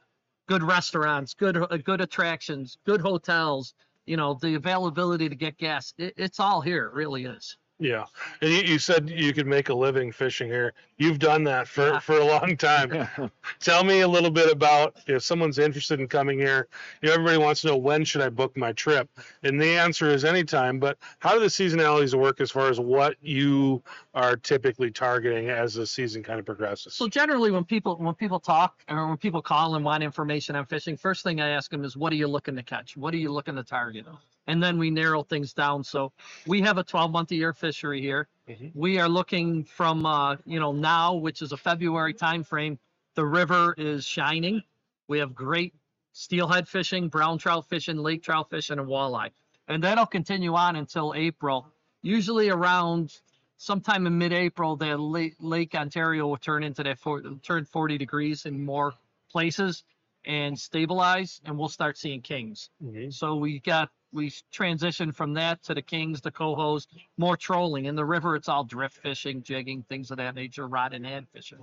good 0.49 0.63
restaurants, 0.63 1.33
good, 1.33 1.57
uh, 1.57 1.77
good 1.79 2.01
attractions, 2.03 2.77
good 2.85 3.01
hotels, 3.01 3.75
you 4.05 4.17
know, 4.17 4.35
the 4.35 4.55
availability 4.55 5.29
to 5.29 5.35
get 5.35 5.57
gas. 5.57 5.95
It, 5.97 6.13
it's 6.17 6.41
all 6.41 6.61
here. 6.61 6.87
It 6.87 6.93
really 6.93 7.25
is. 7.25 7.57
Yeah, 7.81 8.05
and 8.41 8.51
you, 8.53 8.59
you 8.59 8.79
said 8.79 9.11
you 9.11 9.33
could 9.33 9.49
make 9.49 9.69
a 9.69 9.75
living 9.75 10.13
fishing 10.13 10.47
here. 10.47 10.75
You've 10.97 11.19
done 11.19 11.43
that 11.45 11.67
for 11.67 11.89
Yeah. 11.89 11.99
for 11.99 12.19
a 12.19 12.25
long 12.25 12.57
time. 12.57 13.09
Tell 13.61 13.83
me 13.83 14.01
a 14.03 14.09
little 14.09 14.31
bit 14.31 14.51
about 14.51 14.95
if 15.09 15.25
someone's 15.25 15.59
interested 15.59 15.99
in 15.99 16.07
coming 16.07 16.39
here. 16.39 16.69
You 17.03 17.09
know, 17.09 17.15
everybody 17.15 17.39
wants 17.39 17.63
to 17.63 17.69
know 17.69 17.77
when 17.77 18.05
should 18.05 18.23
I 18.23 18.29
book 18.29 18.57
my 18.57 18.71
trip, 18.73 19.11
and 19.43 19.61
the 19.61 19.77
answer 19.77 20.09
is 20.09 20.25
anytime. 20.25 20.79
But 20.79 20.99
how 21.19 21.35
do 21.35 21.41
the 21.41 21.47
seasonalities 21.47 22.15
work 22.15 22.41
as 22.41 22.53
far 22.53 22.69
as 22.69 22.79
what 22.79 23.17
you 23.21 23.83
are 24.15 24.37
typically 24.37 24.93
targeting 24.93 25.51
as 25.51 25.75
the 25.75 25.87
season 25.87 26.23
kind 26.23 26.39
of 26.39 26.47
progresses? 26.47 26.95
So 26.95 27.09
generally, 27.09 27.51
when 27.51 27.65
people 27.65 27.97
when 27.97 28.15
people 28.15 28.39
talk 28.39 28.85
or 28.89 29.09
when 29.09 29.17
people 29.17 29.43
call 29.43 29.75
and 29.75 29.85
want 29.85 30.05
information 30.05 30.55
on 30.55 30.65
fishing, 30.67 30.97
first 30.97 31.25
thing 31.25 31.41
I 31.41 31.49
ask 31.49 31.73
them 31.73 31.85
is, 31.85 31.97
"What 31.97 32.13
are 32.13 32.17
you 32.17 32.29
looking 32.29 32.55
to 32.55 32.63
catch? 32.63 32.97
What 32.97 33.13
are 33.15 33.19
you 33.19 33.33
looking 33.33 33.57
to 33.57 33.65
target?" 33.65 34.07
And 34.47 34.63
then 34.63 34.79
we 34.79 34.91
narrow 34.91 35.23
things 35.23 35.53
down. 35.55 35.85
So 35.85 36.13
we 36.47 36.61
have 36.63 36.79
a 36.79 36.85
12 36.85 37.11
month 37.11 37.31
a 37.31 37.35
year 37.35 37.53
fishery 37.53 38.01
here. 38.01 38.29
Mhm. 38.49 38.73
We 38.75 38.99
are 38.99 39.09
looking 39.09 39.65
from 39.65 40.05
uh, 40.05 40.37
you 40.45 40.61
know 40.61 40.73
now, 40.73 41.15
which 41.15 41.41
is 41.43 41.53
a 41.53 41.57
February 41.57 42.13
timeframe. 42.15 42.79
The 43.15 43.25
river 43.25 43.75
is 43.79 44.05
shining. 44.05 44.63
We 45.09 45.19
have 45.19 45.35
great 45.35 45.75
steelhead 46.13 46.69
fishing, 46.69 47.09
brown 47.09 47.39
trout 47.39 47.67
fishing, 47.69 47.97
lake 47.97 48.23
trout 48.23 48.51
fishing, 48.51 48.79
and 48.79 48.89
walleye, 48.89 49.31
and 49.69 49.83
that'll 49.83 50.07
continue 50.07 50.55
on 50.55 50.77
until 50.77 51.15
April. 51.17 51.67
Usually 52.03 52.51
around 52.51 53.19
sometime 53.57 54.07
in 54.07 54.19
mid-April, 54.19 54.77
the 54.77 54.97
lake, 54.97 55.37
Lake 55.41 55.75
Ontario 55.75 56.27
will 56.27 56.37
turn 56.37 56.63
into 56.63 56.83
that 56.83 56.99
for, 56.99 57.23
turn 57.43 57.65
40 57.65 57.97
degrees 57.97 58.45
in 58.47 58.63
more 58.63 58.93
places 59.31 59.85
and 60.27 60.59
stabilize, 60.59 61.41
and 61.45 61.57
we'll 61.59 61.69
start 61.69 61.97
seeing 61.97 62.21
kings. 62.21 62.71
Mhm. 62.83 63.13
So 63.13 63.37
we 63.37 63.61
got 63.61 63.91
we 64.15 64.31
transitioned 64.31 65.15
from 65.15 65.35
that 65.35 65.63
to 65.65 65.75
the 65.75 65.83
kings, 65.83 66.21
the 66.23 66.31
cohos, 66.33 66.87
more 67.19 67.37
trolling 67.37 67.87
in 67.87 67.97
the 67.97 68.05
river. 68.05 68.37
It's 68.37 68.49
all 68.49 68.65
drift 68.65 68.97
fishing, 68.99 69.43
jigging, 69.43 69.83
things 69.85 70.11
of 70.11 70.19
that 70.19 70.35
nature, 70.37 70.69
rod 70.69 70.95
and 70.95 71.05
hand 71.05 71.29
fishing. 71.33 71.59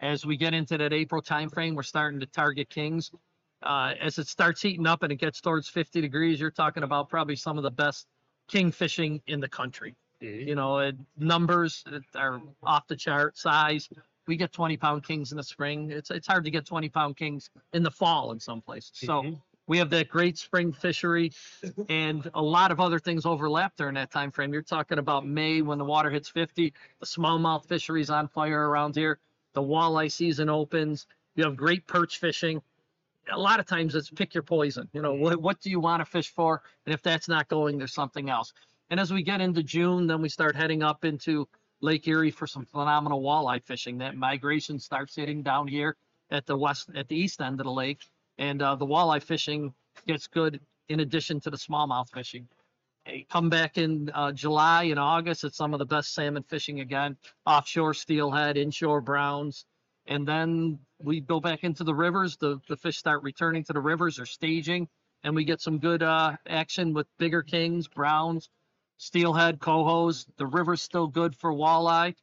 As 0.00 0.24
we 0.26 0.36
get 0.36 0.54
into 0.54 0.78
that 0.78 0.92
April 0.94 1.22
timeframe, 1.22 1.74
we're 1.76 1.82
starting 1.82 2.20
to 2.20 2.26
target 2.26 2.70
kings. 2.70 3.12
Uh, 3.62 3.94
as 4.00 4.18
it 4.18 4.26
starts 4.26 4.62
heating 4.62 4.86
up 4.86 5.02
and 5.02 5.12
it 5.12 5.16
gets 5.16 5.40
towards 5.42 5.68
50 5.68 6.00
degrees, 6.00 6.40
you're 6.40 6.50
talking 6.50 6.82
about 6.82 7.10
probably 7.10 7.36
some 7.36 7.58
of 7.58 7.64
the 7.64 7.70
best 7.70 8.06
king 8.48 8.72
fishing 8.72 9.22
in 9.26 9.40
the 9.40 9.48
country 9.48 9.94
Mhm. 10.22 10.46
you 10.48 10.54
know, 10.54 10.78
uh, 10.78 10.92
numbers 11.16 11.82
that 11.84 12.02
are 12.14 12.42
off 12.62 12.86
the 12.88 12.96
chart 12.96 13.36
size. 13.38 13.88
We 14.26 14.36
get 14.36 14.52
20 14.52 14.76
pound 14.76 15.04
kings 15.04 15.32
in 15.32 15.36
the 15.36 15.42
spring. 15.42 15.90
It's 15.90 16.10
it's 16.10 16.26
hard 16.26 16.44
to 16.44 16.50
get 16.50 16.66
20 16.66 16.88
pound 16.88 17.16
kings 17.16 17.50
in 17.72 17.82
the 17.82 17.90
fall 17.90 18.32
in 18.32 18.40
some 18.40 18.60
places. 18.62 18.92
So 18.94 19.22
Mhm. 19.22 19.42
We 19.70 19.78
have 19.78 19.90
that 19.90 20.08
great 20.08 20.36
spring 20.36 20.72
fishery 20.72 21.30
and 21.88 22.28
a 22.34 22.42
lot 22.42 22.72
of 22.72 22.80
other 22.80 22.98
things 22.98 23.24
overlap 23.24 23.76
during 23.76 23.94
that 23.94 24.10
time 24.10 24.32
frame. 24.32 24.52
You're 24.52 24.62
talking 24.62 24.98
about 24.98 25.24
May 25.24 25.62
when 25.62 25.78
the 25.78 25.84
water 25.84 26.10
hits 26.10 26.28
50, 26.28 26.74
the 26.98 27.06
smallmouth 27.06 27.66
fisheries 27.66 28.10
on 28.10 28.26
fire 28.26 28.68
around 28.68 28.96
here. 28.96 29.20
The 29.52 29.62
walleye 29.62 30.10
season 30.10 30.48
opens. 30.48 31.06
You 31.36 31.44
have 31.44 31.56
great 31.56 31.86
perch 31.86 32.18
fishing. 32.18 32.60
A 33.30 33.38
lot 33.38 33.60
of 33.60 33.66
times 33.66 33.94
it's 33.94 34.10
pick 34.10 34.34
your 34.34 34.42
poison. 34.42 34.88
You 34.92 35.02
know, 35.02 35.14
what, 35.14 35.40
what 35.40 35.60
do 35.60 35.70
you 35.70 35.78
want 35.78 36.00
to 36.00 36.04
fish 36.04 36.34
for? 36.34 36.62
And 36.84 36.92
if 36.92 37.00
that's 37.00 37.28
not 37.28 37.46
going, 37.46 37.78
there's 37.78 37.94
something 37.94 38.28
else. 38.28 38.52
And 38.90 38.98
as 38.98 39.12
we 39.12 39.22
get 39.22 39.40
into 39.40 39.62
June, 39.62 40.08
then 40.08 40.20
we 40.20 40.28
start 40.28 40.56
heading 40.56 40.82
up 40.82 41.04
into 41.04 41.48
Lake 41.80 42.08
Erie 42.08 42.32
for 42.32 42.48
some 42.48 42.66
phenomenal 42.66 43.22
walleye 43.22 43.62
fishing. 43.62 43.98
That 43.98 44.16
migration 44.16 44.80
starts 44.80 45.14
hitting 45.14 45.44
down 45.44 45.68
here. 45.68 45.96
at 46.32 46.44
the 46.46 46.56
west, 46.56 46.90
at 46.96 47.06
the 47.06 47.14
east 47.14 47.40
end 47.40 47.60
of 47.60 47.66
the 47.66 47.72
lake. 47.72 48.00
And, 48.40 48.62
uh, 48.62 48.74
the 48.74 48.86
walleye 48.86 49.22
fishing 49.22 49.72
gets 50.06 50.26
good 50.26 50.60
in 50.88 51.00
addition 51.00 51.38
to 51.40 51.50
the 51.50 51.56
smallmouth 51.56 52.10
fishing. 52.10 52.48
Come 53.30 53.50
back 53.50 53.78
in, 53.78 54.10
uh, 54.14 54.32
July 54.32 54.84
and 54.84 54.98
August, 54.98 55.44
it's 55.44 55.56
some 55.56 55.74
of 55.74 55.78
the 55.78 55.86
best 55.86 56.14
salmon 56.14 56.42
fishing 56.42 56.80
again, 56.80 57.16
offshore 57.46 57.94
steelhead, 57.94 58.56
inshore 58.56 59.00
browns. 59.00 59.66
And 60.06 60.26
then 60.26 60.78
we 60.98 61.20
go 61.20 61.38
back 61.38 61.64
into 61.64 61.84
the 61.84 61.94
rivers, 61.94 62.36
the, 62.38 62.60
the 62.66 62.76
fish 62.76 62.96
start 62.96 63.22
returning 63.22 63.62
to 63.64 63.72
the 63.72 63.80
rivers 63.80 64.18
or 64.18 64.26
staging. 64.26 64.88
And 65.22 65.36
we 65.36 65.44
get 65.44 65.60
some 65.60 65.78
good, 65.78 66.02
uh, 66.02 66.36
action 66.46 66.94
with 66.94 67.06
bigger 67.18 67.42
kings, 67.42 67.88
browns, 67.88 68.48
steelhead, 68.96 69.58
cohos. 69.60 70.26
The 70.38 70.46
river's 70.46 70.80
still 70.80 71.06
good 71.06 71.36
for 71.36 71.52
walleye. 71.52 72.14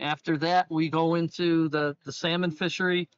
After 0.00 0.36
that, 0.38 0.66
we 0.68 0.88
go 0.88 1.14
into 1.14 1.68
the, 1.68 1.96
the 2.04 2.12
salmon 2.12 2.50
fishery 2.50 3.08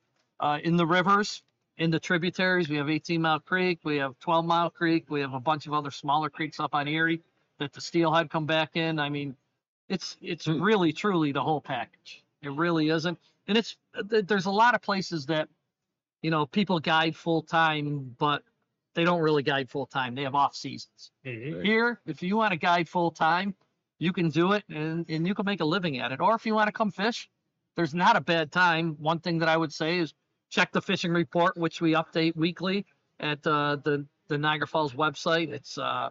uh, 0.41 0.59
in 0.63 0.77
the 0.77 0.87
rivers, 0.87 1.43
in 1.79 1.91
the 1.91 1.99
tributaries. 2.01 2.69
We 2.69 2.77
have 2.77 2.91
18 2.91 3.21
Mile 3.23 3.41
Creek, 3.41 3.81
we 3.85 3.97
have 3.97 4.19
12 4.19 4.45
Mile 4.45 4.71
Creek, 4.71 5.07
we 5.09 5.21
have 5.21 5.35
a 5.35 5.41
bunch 5.41 5.67
of 5.67 5.73
other 5.73 5.91
smaller 5.91 6.31
creeks 6.31 6.61
up 6.61 6.75
on 6.75 6.87
Erie 6.89 7.23
that 7.59 7.73
the 7.73 7.81
steelhead 7.81 8.31
come 8.31 8.47
back 8.47 8.77
in. 8.77 8.99
I 8.99 9.09
mean, 9.09 9.37
it's 9.89 10.17
it's 10.21 10.47
Hmm. 10.47 10.63
really 10.63 10.93
truly 10.93 11.33
the 11.33 11.43
whole 11.43 11.61
package. 11.61 12.25
It 12.43 12.51
really 12.53 12.89
isn't, 12.89 13.19
and 13.47 13.57
it's 13.59 13.77
there's 14.05 14.47
a 14.47 14.51
lot 14.51 14.75
of 14.75 14.83
places 14.83 15.27
that 15.27 15.49
you 16.23 16.31
know 16.31 16.47
people 16.47 16.79
guide 16.81 17.17
full 17.17 17.43
time, 17.43 18.15
but 18.19 18.43
they 18.95 19.05
don't 19.05 19.21
really 19.21 19.43
guide 19.43 19.71
full 19.71 19.87
time. 19.87 20.15
They 20.15 20.23
have 20.23 20.35
off 20.35 20.55
seasons. 20.55 21.11
Mhm. 21.25 21.65
Here, 21.65 22.01
if 22.07 22.23
you 22.23 22.37
want 22.37 22.53
to 22.53 22.59
guide 22.59 22.89
full 22.89 23.11
time, 23.11 23.55
you 23.99 24.13
can 24.13 24.29
do 24.29 24.53
it 24.53 24.65
and, 24.69 25.09
and 25.09 25.27
you 25.27 25.35
can 25.35 25.47
make 25.47 25.61
a 25.61 25.65
living 25.65 25.99
at 25.99 26.13
it. 26.13 26.21
Or 26.21 26.35
if 26.35 26.45
you 26.45 26.55
want 26.55 26.69
to 26.69 26.73
come 26.73 26.91
fish, 26.91 27.31
there's 27.77 27.95
not 27.95 28.17
a 28.17 28.21
bad 28.21 28.53
time. 28.53 28.95
One 28.99 29.19
thing 29.21 29.39
that 29.39 29.49
I 29.49 29.57
would 29.57 29.73
say 29.73 29.99
is 29.99 30.13
check 30.53 30.71
the 30.71 30.83
fishing 30.83 31.11
report, 31.13 31.57
which 31.57 31.81
we 31.81 31.95
update 31.95 32.37
weekly 32.37 32.85
at 33.19 33.45
uh, 33.47 33.77
the, 33.83 34.05
the 34.29 34.37
Niagara 34.39 34.67
Falls 34.67 34.93
website. 34.93 35.49
It's 35.49 35.79
uh, 35.79 36.11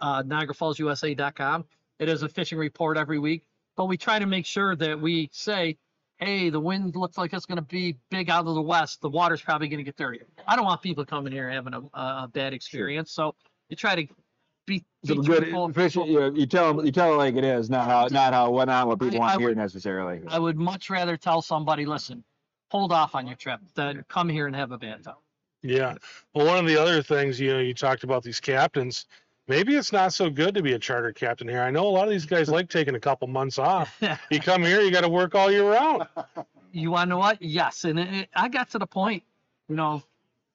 uh, 0.00 0.22
NiagaraFallsUSA.com. 0.22 1.64
It 1.98 2.08
is 2.08 2.22
a 2.22 2.28
fishing 2.28 2.58
report 2.58 2.96
every 2.96 3.18
week, 3.18 3.44
but 3.76 3.86
we 3.86 3.96
try 3.96 4.18
to 4.18 4.26
make 4.26 4.46
sure 4.46 4.76
that 4.76 5.00
we 5.00 5.30
say, 5.32 5.78
hey, 6.18 6.50
the 6.50 6.60
wind 6.60 6.96
looks 6.96 7.16
like 7.16 7.32
it's 7.32 7.46
going 7.46 7.56
to 7.56 7.62
be 7.62 7.96
big 8.10 8.28
out 8.28 8.46
of 8.46 8.54
the 8.54 8.62
west. 8.62 9.00
The 9.00 9.08
water's 9.08 9.40
probably 9.40 9.68
going 9.68 9.78
to 9.78 9.84
get 9.84 9.96
dirty. 9.96 10.20
I 10.46 10.54
don't 10.54 10.66
want 10.66 10.82
people 10.82 11.04
coming 11.06 11.32
here 11.32 11.50
having 11.50 11.72
a, 11.72 11.80
a 11.94 12.28
bad 12.32 12.52
experience. 12.52 13.10
So 13.10 13.34
you 13.70 13.76
try 13.76 13.96
to 13.96 14.06
be, 14.66 14.84
be 15.06 15.14
good 15.14 15.24
truthful. 15.24 15.72
fish, 15.72 15.96
you, 15.96 16.32
you 16.34 16.46
tell 16.46 16.74
them, 16.74 16.84
you 16.84 16.92
tell 16.92 17.14
it 17.14 17.16
like 17.16 17.36
it 17.36 17.44
is, 17.44 17.70
not 17.70 17.86
how, 17.86 18.06
not 18.10 18.34
how, 18.34 18.50
what 18.50 18.66
not 18.66 18.86
what 18.86 19.00
people 19.00 19.16
I- 19.16 19.20
want 19.20 19.32
I 19.32 19.36
to 19.36 19.40
hear 19.40 19.54
necessarily. 19.54 20.20
I 20.28 20.38
would 20.38 20.58
much 20.58 20.90
rather 20.90 21.16
tell 21.16 21.40
somebody, 21.40 21.86
listen, 21.86 22.22
hold 22.70 22.92
off 22.92 23.14
on 23.14 23.26
your 23.26 23.36
trip 23.36 23.60
than 23.74 24.04
come 24.08 24.28
here 24.28 24.46
and 24.46 24.56
have 24.56 24.72
a 24.72 24.78
bad 24.78 25.04
time. 25.04 25.14
Yeah. 25.62 25.96
Well, 26.34 26.46
one 26.46 26.58
of 26.58 26.66
the 26.66 26.80
other 26.80 27.02
things, 27.02 27.38
you 27.38 27.52
know, 27.52 27.58
you 27.58 27.74
talked 27.74 28.04
about 28.04 28.22
these 28.22 28.40
captains. 28.40 29.06
Maybe 29.48 29.74
it's 29.76 29.92
not 29.92 30.12
so 30.12 30.30
good 30.30 30.54
to 30.54 30.62
be 30.62 30.72
a 30.74 30.78
charter 30.78 31.12
captain 31.12 31.48
here. 31.48 31.60
I 31.60 31.70
know 31.70 31.86
a 31.86 31.90
lot 31.90 32.04
of 32.04 32.10
these 32.10 32.24
guys 32.24 32.48
like 32.58 32.70
taking 32.70 32.94
a 32.94 33.00
couple 33.00 33.28
months 33.28 33.58
off. 33.58 34.00
You 34.30 34.40
come 34.40 34.62
here, 34.62 34.80
you 34.80 34.90
got 34.90 35.02
to 35.02 35.08
work 35.08 35.34
all 35.34 35.50
year 35.50 35.68
round. 35.70 36.06
you 36.72 36.90
want 36.92 37.08
to 37.08 37.10
know 37.10 37.18
what? 37.18 37.42
Yes. 37.42 37.84
And 37.84 37.98
it, 37.98 38.14
it- 38.14 38.28
I 38.34 38.48
got 38.48 38.70
to 38.70 38.78
the 38.78 38.86
point, 38.86 39.22
you 39.68 39.74
know, 39.76 40.02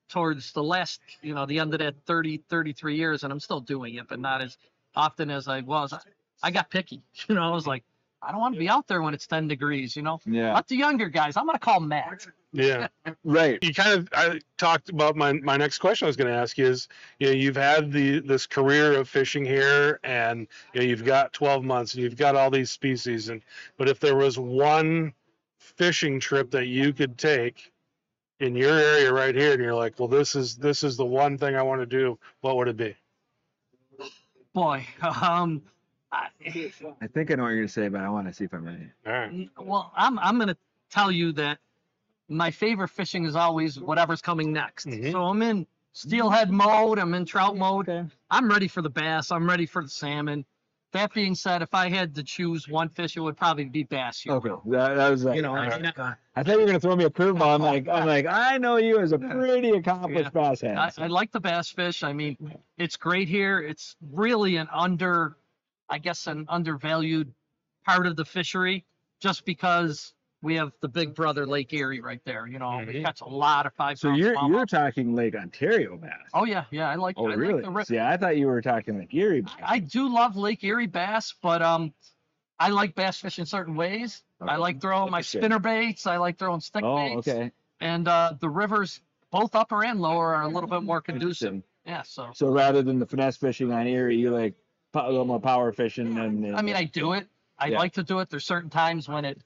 towards 0.09 0.53
the 0.53 0.63
last, 0.63 1.01
you 1.21 1.33
know, 1.35 1.45
the 1.45 1.59
end 1.59 1.73
of 1.73 1.79
that 1.79 1.95
30, 2.05 2.43
33 2.49 2.95
years, 2.95 3.23
and 3.23 3.33
I'm 3.33 3.39
still 3.39 3.59
doing 3.59 3.95
it, 3.95 4.07
but 4.07 4.19
not 4.19 4.41
as 4.41 4.57
often 4.95 5.29
as 5.29 5.47
I 5.47 5.61
was. 5.61 5.91
I, 5.93 5.99
I 6.41 6.51
got 6.51 6.69
picky. 6.69 7.01
You 7.27 7.35
know, 7.35 7.43
I 7.43 7.51
was 7.51 7.67
like, 7.67 7.83
I 8.25 8.31
don't 8.31 8.39
want 8.39 8.55
to 8.55 8.59
be 8.59 8.69
out 8.69 8.87
there 8.87 9.01
when 9.01 9.13
it's 9.13 9.27
10 9.27 9.47
degrees, 9.47 9.95
you 9.95 10.01
know? 10.01 10.19
Yeah, 10.25 10.53
Let 10.53 10.67
the 10.67 10.75
younger 10.75 11.09
guys, 11.09 11.37
I'm 11.37 11.45
going 11.45 11.55
to 11.55 11.59
call 11.59 11.79
Matt. 11.79 12.25
Yeah. 12.51 12.87
right. 13.23 13.61
You 13.61 13.73
kind 13.73 13.99
of 13.99 14.09
I 14.13 14.39
talked 14.57 14.89
about 14.89 15.15
my 15.15 15.33
my 15.33 15.57
next 15.57 15.79
question 15.79 16.05
I 16.05 16.09
was 16.09 16.15
going 16.15 16.31
to 16.31 16.37
ask 16.39 16.57
you 16.57 16.65
is, 16.67 16.87
you 17.19 17.27
know, 17.27 17.33
you've 17.33 17.57
had 17.57 17.91
the 17.91 18.19
this 18.19 18.47
career 18.47 18.93
of 18.93 19.09
fishing 19.09 19.45
here 19.45 19.99
and 20.03 20.47
you 20.73 20.79
know, 20.79 20.87
you've 20.87 21.03
got 21.03 21.33
12 21.33 21.63
months 21.63 21.93
and 21.93 22.03
you've 22.03 22.15
got 22.15 22.35
all 22.35 22.49
these 22.49 22.71
species 22.71 23.29
and 23.29 23.41
but 23.77 23.89
if 23.89 23.99
there 23.99 24.15
was 24.15 24.39
one 24.39 25.13
fishing 25.59 26.19
trip 26.19 26.49
that 26.51 26.67
you 26.67 26.93
could 26.93 27.17
take 27.17 27.73
in 28.39 28.55
your 28.55 28.77
area 28.77 29.11
right 29.11 29.35
here 29.35 29.53
and 29.53 29.61
you're 29.61 29.75
like, 29.75 29.99
well 29.99 30.07
this 30.07 30.35
is 30.35 30.55
this 30.55 30.83
is 30.83 30.95
the 30.95 31.05
one 31.05 31.37
thing 31.37 31.55
I 31.55 31.61
want 31.61 31.81
to 31.81 31.85
do, 31.85 32.17
what 32.39 32.55
would 32.55 32.69
it 32.69 32.77
be? 32.77 32.95
Boy, 34.53 34.87
um, 35.21 35.61
I, 36.11 36.27
I 37.01 37.07
think 37.07 37.31
I 37.31 37.35
know 37.35 37.43
what 37.43 37.49
you're 37.49 37.57
gonna 37.57 37.67
say, 37.67 37.87
but 37.89 38.01
I 38.01 38.09
want 38.09 38.27
to 38.27 38.33
see 38.33 38.45
if 38.45 38.53
I'm 38.53 38.65
right. 38.65 38.89
All 39.05 39.11
right. 39.13 39.49
Well, 39.59 39.91
I'm 39.95 40.17
I'm 40.19 40.39
gonna 40.39 40.57
tell 40.89 41.11
you 41.11 41.31
that 41.33 41.59
my 42.29 42.51
favorite 42.51 42.89
fishing 42.89 43.25
is 43.25 43.35
always 43.35 43.79
whatever's 43.79 44.21
coming 44.21 44.53
next. 44.53 44.87
Mhm. 44.87 45.11
So 45.11 45.23
I'm 45.23 45.41
in 45.41 45.67
steelhead 45.93 46.51
mode. 46.51 46.99
I'm 46.99 47.13
in 47.13 47.25
trout 47.25 47.57
mode. 47.57 47.89
Okay. 47.89 48.07
I'm 48.29 48.49
ready 48.49 48.67
for 48.67 48.81
the 48.81 48.89
bass. 48.89 49.31
I'm 49.31 49.47
ready 49.47 49.65
for 49.65 49.83
the 49.83 49.89
salmon. 49.89 50.45
That 50.91 51.13
being 51.13 51.35
said, 51.35 51.61
if 51.61 51.73
I 51.73 51.89
had 51.89 52.15
to 52.15 52.23
choose 52.23 52.69
one 52.69 52.87
fish, 52.87 53.17
it 53.17 53.19
would 53.19 53.35
probably 53.35 53.65
be 53.65 53.83
bass. 53.83 54.25
year 54.25 54.35
Okay. 54.35 54.49
round. 54.49 54.61
That, 54.67 54.93
that 54.95 55.09
was 55.09 55.25
like, 55.25 55.35
You 55.35 55.41
know, 55.41 55.53
I, 55.53 55.65
I, 55.65 55.77
mean, 55.81 55.91
I, 55.97 56.13
I 56.37 56.43
thought 56.43 56.53
you 56.53 56.59
were 56.61 56.65
gonna 56.67 56.79
throw 56.79 56.95
me 56.95 57.03
a 57.03 57.09
curveball. 57.09 57.53
I'm 57.53 57.61
like, 57.61 57.89
I'm 57.89 58.07
like, 58.07 58.25
I 58.27 58.57
know 58.57 58.77
you 58.77 58.99
as 58.99 59.11
a 59.11 59.19
pretty 59.19 59.71
accomplished 59.71 60.31
bass 60.31 60.63
I, 60.63 60.67
hand. 60.67 60.93
I 60.97 61.07
like 61.07 61.33
the 61.33 61.41
bass 61.41 61.69
fish. 61.69 62.01
I 62.01 62.13
mean, 62.13 62.37
it's 62.77 62.95
great 62.95 63.27
here. 63.27 63.59
It's 63.59 63.97
really 64.13 64.55
an 64.55 64.69
under, 64.71 65.35
I 65.89 65.97
guess, 65.99 66.27
an 66.27 66.45
undervalued 66.49 67.33
part 67.85 68.07
of 68.07 68.15
the 68.15 68.25
fishery, 68.25 68.85
just 69.21 69.45
because 69.45 70.13
we 70.41 70.55
have 70.55 70.71
the 70.81 70.87
big 70.89 71.15
brother 71.15 71.45
Lake 71.45 71.73
Erie 71.73 72.01
right 72.01 72.21
there. 72.25 72.45
You 72.47 72.59
know, 72.59 72.77
we 72.85 72.93
Mhm. 72.95 73.03
catch 73.03 73.21
a 73.21 73.25
lot 73.27 73.65
of 73.65 73.73
five. 73.73 73.97
So 73.97 74.11
you're 74.13 74.35
smallmouth. 74.35 74.49
you're 74.49 74.65
talking 74.65 75.15
Lake 75.15 75.35
Ontario 75.35 75.97
bass. 75.97 76.11
Oh 76.33 76.45
yeah, 76.45 76.65
yeah. 76.71 76.89
I 76.89 76.95
like. 76.95 77.15
Oh, 77.17 77.25
I 77.25 77.29
like 77.29 77.37
really? 77.37 77.61
the 77.63 77.69
ri- 77.71 77.85
See, 77.85 77.99
I 77.99 78.17
thought 78.17 78.37
you 78.37 78.47
were 78.47 78.61
talking 78.61 78.99
like 78.99 79.13
Erie. 79.13 79.41
bass. 79.41 79.53
I 79.63 79.79
do 79.79 80.07
love 80.13 80.35
Lake 80.35 80.63
Erie 80.63 80.87
bass, 80.87 81.33
but 81.41 81.61
um, 81.61 81.93
I 82.59 82.69
like 82.69 82.95
bass 82.95 83.19
fish 83.19 83.39
in 83.39 83.45
certain 83.45 83.75
ways. 83.75 84.23
I 84.41 84.57
like 84.57 84.81
throwing 84.81 85.11
my 85.11 85.21
spinner 85.21 85.59
baits. 85.59 86.05
I 86.07 86.17
like 86.17 86.37
throwing 86.37 86.59
stick 86.61 86.83
Oh, 86.83 86.95
baits. 86.97 87.27
okay. 87.27 87.51
And 87.79 88.07
uh, 88.07 88.33
the 88.39 88.49
rivers, 88.49 89.01
both 89.31 89.55
upper 89.55 89.83
and 89.83 89.99
lower, 89.99 90.35
are 90.35 90.43
a 90.43 90.47
little 90.47 90.69
bit 90.69 90.83
more 90.83 91.01
conducive. 91.01 91.63
Yeah. 91.85 92.01
So 92.03 92.31
So 92.33 92.49
rather 92.49 92.81
than 92.83 92.99
the 92.99 93.05
finesse 93.05 93.37
fishing 93.37 93.71
on 93.71 93.87
Erie, 93.87 94.17
you 94.17 94.31
like 94.31 94.55
a 94.95 95.09
little 95.09 95.25
more 95.25 95.39
power 95.39 95.71
fishing 95.71 96.17
and. 96.17 96.43
and 96.45 96.55
I 96.55 96.61
mean, 96.61 96.75
I 96.75 96.85
do 96.85 97.13
it. 97.13 97.27
I 97.59 97.67
Yeah. 97.67 97.77
like 97.79 97.93
to 97.93 98.03
do 98.03 98.19
it. 98.19 98.29
There's 98.29 98.45
certain 98.45 98.69
times 98.69 99.07
when 99.07 99.25
it 99.25 99.41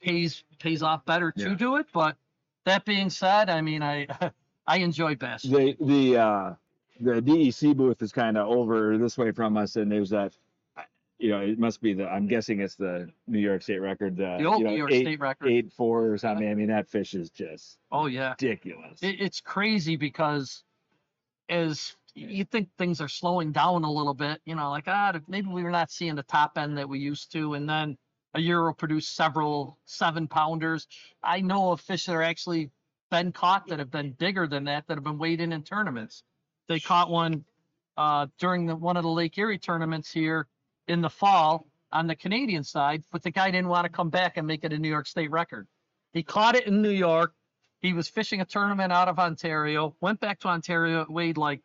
pays 0.00 0.44
pays 0.58 0.82
off 0.82 1.04
better 1.04 1.30
to 1.32 1.50
Yeah. 1.50 1.54
do 1.54 1.76
it. 1.76 1.86
But 1.92 2.16
that 2.64 2.84
being 2.84 3.10
said, 3.10 3.48
I 3.50 3.60
mean, 3.60 3.82
I 3.82 4.06
I 4.66 4.78
enjoy 4.78 5.14
bass. 5.14 5.42
the 5.42 5.76
the 5.80 6.16
uh 6.16 6.54
the 7.00 7.20
DEC 7.20 7.76
booth 7.76 8.00
is 8.02 8.12
kind 8.12 8.36
of 8.38 8.48
over 8.48 8.96
this 8.98 9.18
way 9.18 9.30
from 9.30 9.56
us, 9.56 9.76
and 9.76 9.90
there's 9.90 10.10
that. 10.10 10.36
You 11.18 11.30
know, 11.30 11.40
it 11.40 11.58
must 11.58 11.80
be 11.80 11.94
the. 11.94 12.06
I'm 12.06 12.26
guessing 12.26 12.60
it's 12.60 12.74
the 12.74 13.08
New 13.26 13.38
York 13.38 13.62
State 13.62 13.78
record. 13.78 14.20
Uh, 14.20 14.36
the 14.36 14.44
old 14.44 14.58
you 14.58 14.64
know, 14.64 14.70
New 14.72 14.76
York 14.76 14.92
eight, 14.92 15.00
State 15.06 15.20
record. 15.20 15.48
eight 15.48 15.72
four 15.72 16.10
or 16.10 16.18
something. 16.18 16.46
I 16.46 16.52
mean, 16.54 16.66
that 16.66 16.88
fish 16.88 17.14
is 17.14 17.30
just 17.30 17.78
Oh 17.90 18.04
yeah. 18.04 18.30
ridiculous. 18.32 19.02
it, 19.02 19.18
it's 19.18 19.40
crazy 19.40 19.96
because 19.96 20.62
as 21.48 21.96
you 22.16 22.44
think 22.44 22.70
things 22.78 23.00
are 23.00 23.08
slowing 23.08 23.52
down 23.52 23.84
a 23.84 23.92
little 23.92 24.14
bit, 24.14 24.40
you 24.46 24.54
know, 24.54 24.70
like 24.70 24.84
ah, 24.86 25.12
maybe 25.28 25.48
we're 25.48 25.70
not 25.70 25.90
seeing 25.90 26.14
the 26.14 26.22
top 26.22 26.56
end 26.56 26.78
that 26.78 26.88
we 26.88 26.98
used 26.98 27.30
to, 27.32 27.54
and 27.54 27.68
then 27.68 27.96
a 28.34 28.40
year 28.40 28.64
will 28.64 28.72
produce 28.72 29.06
several 29.06 29.78
seven 29.84 30.26
pounders. 30.26 30.86
I 31.22 31.42
know 31.42 31.72
of 31.72 31.80
fish 31.80 32.06
that 32.06 32.14
are 32.14 32.22
actually 32.22 32.70
been 33.10 33.32
caught 33.32 33.68
that 33.68 33.78
have 33.78 33.90
been 33.90 34.12
bigger 34.12 34.46
than 34.46 34.64
that 34.64 34.86
that 34.86 34.94
have 34.94 35.04
been 35.04 35.18
weighed 35.18 35.40
in 35.40 35.52
in 35.52 35.62
tournaments. 35.62 36.22
They 36.68 36.80
caught 36.80 37.10
one 37.10 37.44
uh, 37.98 38.26
during 38.38 38.66
the 38.66 38.76
one 38.76 38.96
of 38.96 39.02
the 39.02 39.10
Lake 39.10 39.36
Erie 39.36 39.58
tournaments 39.58 40.10
here 40.10 40.48
in 40.88 41.02
the 41.02 41.10
fall 41.10 41.66
on 41.92 42.06
the 42.06 42.16
Canadian 42.16 42.64
side, 42.64 43.04
but 43.12 43.22
the 43.22 43.30
guy 43.30 43.50
didn't 43.50 43.68
want 43.68 43.84
to 43.84 43.90
come 43.90 44.08
back 44.08 44.38
and 44.38 44.46
make 44.46 44.64
it 44.64 44.72
a 44.72 44.78
New 44.78 44.88
York 44.88 45.06
State 45.06 45.30
record. 45.30 45.68
He 46.14 46.22
caught 46.22 46.56
it 46.56 46.66
in 46.66 46.80
New 46.80 46.90
York. 46.90 47.34
He 47.80 47.92
was 47.92 48.08
fishing 48.08 48.40
a 48.40 48.46
tournament 48.46 48.90
out 48.90 49.08
of 49.08 49.18
Ontario, 49.18 49.94
went 50.00 50.18
back 50.18 50.40
to 50.40 50.48
Ontario, 50.48 51.06
weighed 51.08 51.36
like 51.36 51.60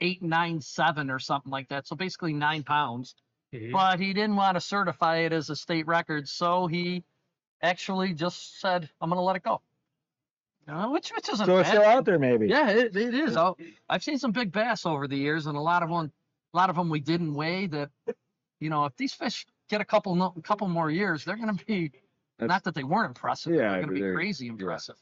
eight, 0.00 0.22
nine, 0.22 0.60
seven 0.60 1.10
or 1.10 1.18
something 1.18 1.50
like 1.50 1.68
that. 1.68 1.86
So 1.86 1.96
basically 1.96 2.32
nine 2.32 2.62
pounds. 2.62 3.14
Mhm. 3.52 3.72
But 3.72 4.00
he 4.00 4.12
didn't 4.12 4.36
want 4.36 4.56
to 4.56 4.60
certify 4.60 5.18
it 5.18 5.32
as 5.32 5.48
a 5.50 5.56
state 5.56 5.86
record. 5.86 6.28
So 6.28 6.66
he 6.66 7.04
actually 7.62 8.12
just 8.14 8.60
said, 8.60 8.90
I'm 9.00 9.08
going 9.10 9.18
to 9.18 9.22
let 9.22 9.36
it 9.36 9.42
go. 9.42 9.60
Uh, 10.66 10.88
which, 10.88 11.10
which 11.14 11.28
isn't 11.28 11.44
so 11.46 11.58
it's 11.58 11.68
bad. 11.68 11.76
still 11.76 11.88
out 11.88 12.04
there, 12.04 12.18
maybe. 12.18 12.48
Yeah, 12.48 12.70
it, 12.70 12.96
it 12.96 13.14
is. 13.14 13.36
i 13.36 13.52
I've 13.88 14.02
seen 14.02 14.18
some 14.18 14.32
big 14.32 14.50
bass 14.50 14.86
over 14.86 15.06
the 15.06 15.16
years, 15.16 15.46
and 15.46 15.56
a 15.58 15.60
lot 15.60 15.82
of 15.82 15.90
them, 15.90 16.10
a 16.52 16.56
lot 16.56 16.70
of 16.70 16.76
them 16.76 16.88
we 16.88 17.00
didn't 17.00 17.34
weigh. 17.34 17.66
That, 17.66 17.90
you 18.60 18.70
know, 18.70 18.86
if 18.86 18.96
these 18.96 19.12
fish 19.12 19.46
get 19.68 19.82
a 19.82 19.84
couple, 19.84 20.14
no- 20.14 20.34
couple 20.42 20.66
more 20.68 20.90
years, 20.90 21.24
they're 21.24 21.36
going 21.36 21.54
to 21.56 21.64
be. 21.66 21.88
That's- 22.38 22.48
not 22.48 22.64
that 22.64 22.74
they 22.74 22.82
weren't 22.82 23.08
impressive. 23.08 23.52
Yeah, 23.54 23.58
they're 23.58 23.68
going 23.70 23.80
to 23.82 23.86
but 23.88 23.94
be 23.94 24.00
they're- 24.00 24.14
crazy 24.14 24.46
impressive. 24.48 24.96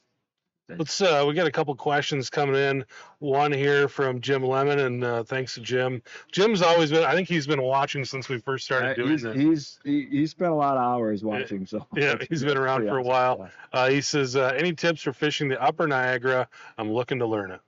Let's 0.69 1.01
uh 1.03 1.25
we 1.27 1.35
got 1.35 1.47
a 1.47 1.51
couple 1.51 1.75
questions 1.75 2.31
coming 2.31 2.55
in. 2.55 2.85
One 3.19 3.53
here 3.53 3.89
from 3.89 4.21
Jim 4.21 4.43
Lemon 4.43 4.79
and 4.79 5.05
uh 5.05 5.25
thanks 5.25 5.55
to 5.55 5.61
Jim. 5.61 6.03
Jim's 6.31 6.63
always 6.63 6.91
been 6.91 7.05
I 7.05 7.15
think 7.15 7.29
he's 7.29 7.47
been 7.47 7.61
watching 7.63 8.05
since 8.05 8.29
we 8.29 8.39
first 8.39 8.65
started 8.65 8.91
Uh, 8.93 8.95
doing 8.95 9.11
he's, 9.11 9.23
this. 9.23 9.37
he's 9.37 9.79
he, 9.85 10.07
he 10.11 10.27
spent 10.27 10.53
a 10.53 10.55
lot 10.55 10.77
of 10.77 10.83
hours 10.83 11.25
watching. 11.25 11.67
So 11.67 11.87
Yeah, 11.95 12.15
he's 12.29 12.43
been 12.45 12.57
around 12.57 12.79
pretty 12.81 12.91
for 12.91 12.99
a 12.99 13.03
while. 13.03 13.51
Uh 13.73 13.91
he 13.91 14.01
says 14.01 14.37
uh 14.37 14.53
any 14.57 14.73
tips 14.73 15.03
for 15.03 15.13
fishing 15.13 15.49
the 15.49 15.61
upper 15.61 15.87
Niagara? 15.87 16.49
I'm 16.79 16.93
looking 16.93 17.19
to 17.19 17.27
learn 17.27 17.51
it. 17.51 17.61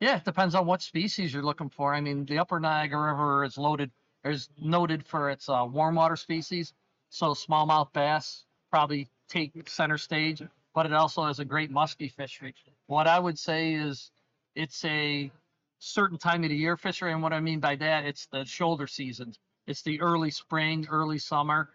Yeah, 0.00 0.16
it 0.16 0.24
depends 0.24 0.54
on 0.54 0.66
what 0.66 0.80
species 0.82 1.32
you're 1.32 1.42
looking 1.44 1.68
for. 1.68 1.94
I 1.94 2.00
mean, 2.00 2.24
the 2.24 2.38
upper 2.38 2.58
Niagara 2.58 3.12
River 3.12 3.44
is 3.44 3.58
loaded, 3.58 3.90
is 4.24 4.48
noted 4.58 5.04
for 5.06 5.28
its 5.28 5.46
uh, 5.48 5.66
warm 5.70 5.94
water 5.94 6.16
species. 6.16 6.72
So 7.10 7.34
smallmouth 7.34 7.92
bass 7.92 8.46
probably 8.70 9.10
take 9.28 9.68
center 9.68 9.98
stage, 9.98 10.42
but 10.74 10.86
it 10.86 10.92
also 10.92 11.24
has 11.24 11.38
a 11.38 11.44
great 11.44 11.70
musky 11.70 12.08
fishery. 12.08 12.54
What 12.86 13.06
I 13.06 13.18
would 13.18 13.38
say 13.38 13.74
is 13.74 14.10
it's 14.54 14.84
a 14.84 15.30
certain 15.78 16.18
time 16.18 16.44
of 16.44 16.50
the 16.50 16.56
year 16.56 16.76
fishery. 16.76 17.12
And 17.12 17.22
what 17.22 17.32
I 17.32 17.40
mean 17.40 17.60
by 17.60 17.76
that, 17.76 18.04
it's 18.04 18.26
the 18.26 18.44
shoulder 18.44 18.86
seasons. 18.86 19.38
It's 19.66 19.82
the 19.82 20.00
early 20.00 20.30
spring, 20.30 20.86
early 20.90 21.18
summer. 21.18 21.70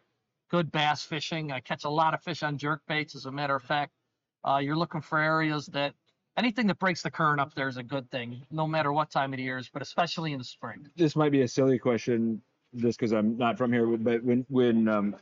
Good 0.50 0.72
bass 0.72 1.02
fishing. 1.02 1.52
I 1.52 1.60
catch 1.60 1.86
a 1.86 1.90
lot 1.90 2.14
of 2.14 2.22
fish 2.22 2.44
on 2.44 2.58
jerk 2.58 2.82
baits. 2.88 3.16
As 3.16 3.26
a 3.26 3.32
matter 3.32 3.56
of 3.56 3.64
fact, 3.64 3.92
uh, 4.48 4.58
you're 4.58 4.76
looking 4.76 5.02
for 5.02 5.18
areas 5.20 5.66
that 5.68 5.94
anything 6.38 6.68
that 6.68 6.78
breaks 6.80 7.02
the 7.02 7.10
current 7.10 7.42
up 7.42 7.54
there 7.56 7.68
is 7.68 7.78
a 7.78 7.84
good 7.84 8.10
thing, 8.12 8.44
no 8.52 8.68
matter 8.68 8.94
what 8.94 9.10
time 9.10 9.34
of 9.34 9.38
the 9.38 9.44
year 9.44 9.58
is, 9.58 9.70
but 9.70 9.82
especially 9.82 10.34
in 10.34 10.38
the 10.38 10.44
spring. 10.44 10.88
this 10.96 11.16
might 11.16 11.32
be 11.32 11.42
a 11.42 11.48
silly 11.48 11.80
question, 11.80 12.42
just 12.76 13.00
because 13.00 13.12
I'm 13.12 13.38
not 13.38 13.58
from 13.58 13.74
here. 13.74 13.88
But 13.98 14.24
when 14.24 14.46
when 14.50 14.88
um 14.88 15.16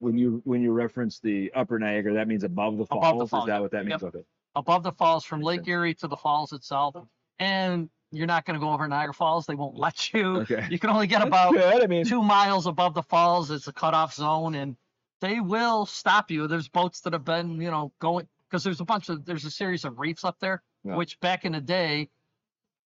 when 0.00 0.16
you 0.16 0.40
when 0.44 0.62
you 0.62 0.72
reference 0.72 1.18
the 1.20 1.52
upper 1.54 1.78
Niagara, 1.78 2.14
that 2.14 2.28
means 2.28 2.44
above 2.44 2.76
the 2.78 2.86
falls. 2.86 3.04
Above 3.04 3.30
the 3.30 3.38
Is 3.38 3.46
that 3.46 3.60
what 3.60 3.70
that 3.72 3.86
yep. 3.86 4.00
means? 4.00 4.02
Okay. 4.02 4.24
Above 4.54 4.82
the 4.82 4.92
falls, 4.92 5.24
from 5.24 5.40
Lake. 5.40 5.66
Erie 5.66 5.94
to 5.94 6.08
the 6.08 6.16
falls 6.16 6.52
itself, 6.52 6.96
and 7.38 7.88
you're 8.10 8.26
not 8.26 8.44
going 8.46 8.58
to 8.58 8.60
go 8.60 8.72
over 8.72 8.88
Niagara 8.88 9.12
Falls. 9.12 9.46
They 9.46 9.54
won't 9.54 9.76
let 9.76 10.12
you. 10.12 10.38
Okay. 10.40 10.66
You 10.70 10.78
can 10.78 10.90
only 10.90 11.06
get 11.06 11.18
That's 11.18 11.28
about 11.28 11.52
good. 11.52 11.82
I 11.82 11.86
mean, 11.86 12.04
two 12.04 12.22
miles 12.22 12.66
above 12.66 12.94
the 12.94 13.02
falls. 13.02 13.50
It's 13.50 13.68
a 13.68 13.72
cutoff 13.72 14.14
zone, 14.14 14.54
and 14.54 14.76
they 15.20 15.40
will 15.40 15.84
stop 15.86 16.30
you. 16.30 16.46
There's 16.46 16.68
boats 16.68 17.00
that 17.02 17.12
have 17.12 17.24
been, 17.24 17.60
you 17.60 17.70
know, 17.70 17.92
going 18.00 18.26
because 18.48 18.64
there's 18.64 18.80
a 18.80 18.84
bunch 18.84 19.08
of 19.10 19.24
there's 19.24 19.44
a 19.44 19.50
series 19.50 19.84
of 19.84 19.98
reefs 19.98 20.24
up 20.24 20.38
there, 20.40 20.62
Yeah. 20.84 20.96
which 20.96 21.20
back 21.20 21.44
in 21.44 21.52
the 21.52 21.60
day, 21.60 22.08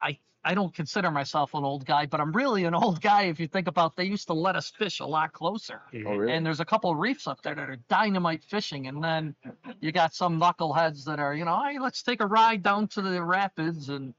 I 0.02 0.19
I 0.45 0.55
don't 0.55 0.75
consider 0.75 1.11
myself 1.11 1.55
an 1.55 1.65
old 1.65 1.85
guy, 1.85 2.07
but 2.07 2.21
I'm 2.21 2.33
really 2.33 2.65
an 2.65 2.75
old 2.83 3.01
guy 3.01 3.23
if 3.25 3.39
you 3.39 3.47
think 3.47 3.69
about 3.69 3.97
they 3.97 4.05
used 4.05 4.27
to 4.29 4.35
let 4.35 4.57
us 4.57 4.71
fish 4.71 5.01
a 5.01 5.07
lot 5.07 5.33
closer. 5.33 5.83
oh, 5.95 6.17
really? 6.17 6.33
And 6.33 6.45
there's 6.45 6.61
a 6.61 6.65
couple 6.65 6.91
of 6.91 6.99
reefs 6.99 7.27
up 7.27 7.43
there 7.43 7.55
that 7.55 7.71
are 7.71 7.77
dynamite 7.89 8.43
fishing, 8.45 8.89
and 8.89 9.03
then 9.03 9.35
you 9.81 9.93
got 9.93 10.15
some 10.15 10.41
knuckleheads 10.41 11.05
that 11.05 11.19
are, 11.19 11.35
you 11.35 11.45
know, 11.45 11.63
hey, 11.65 11.79
let's 11.79 12.03
take 12.03 12.21
a 12.21 12.27
ride 12.27 12.63
down 12.63 12.89
to 12.89 13.03
the 13.03 13.23
rapids, 13.23 13.89
and 13.89 14.15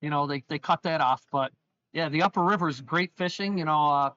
you 0.00 0.10
know 0.10 0.26
they 0.26 0.44
they 0.48 0.58
cut 0.58 0.82
that 0.82 1.00
off. 1.00 1.24
But 1.32 1.52
yeah, 1.92 2.08
the 2.08 2.22
upper 2.22 2.42
river 2.42 2.68
is 2.68 2.80
great 2.80 3.12
fishing. 3.16 3.58
You 3.58 3.64
know, 3.64 3.90
uh, 3.90 4.10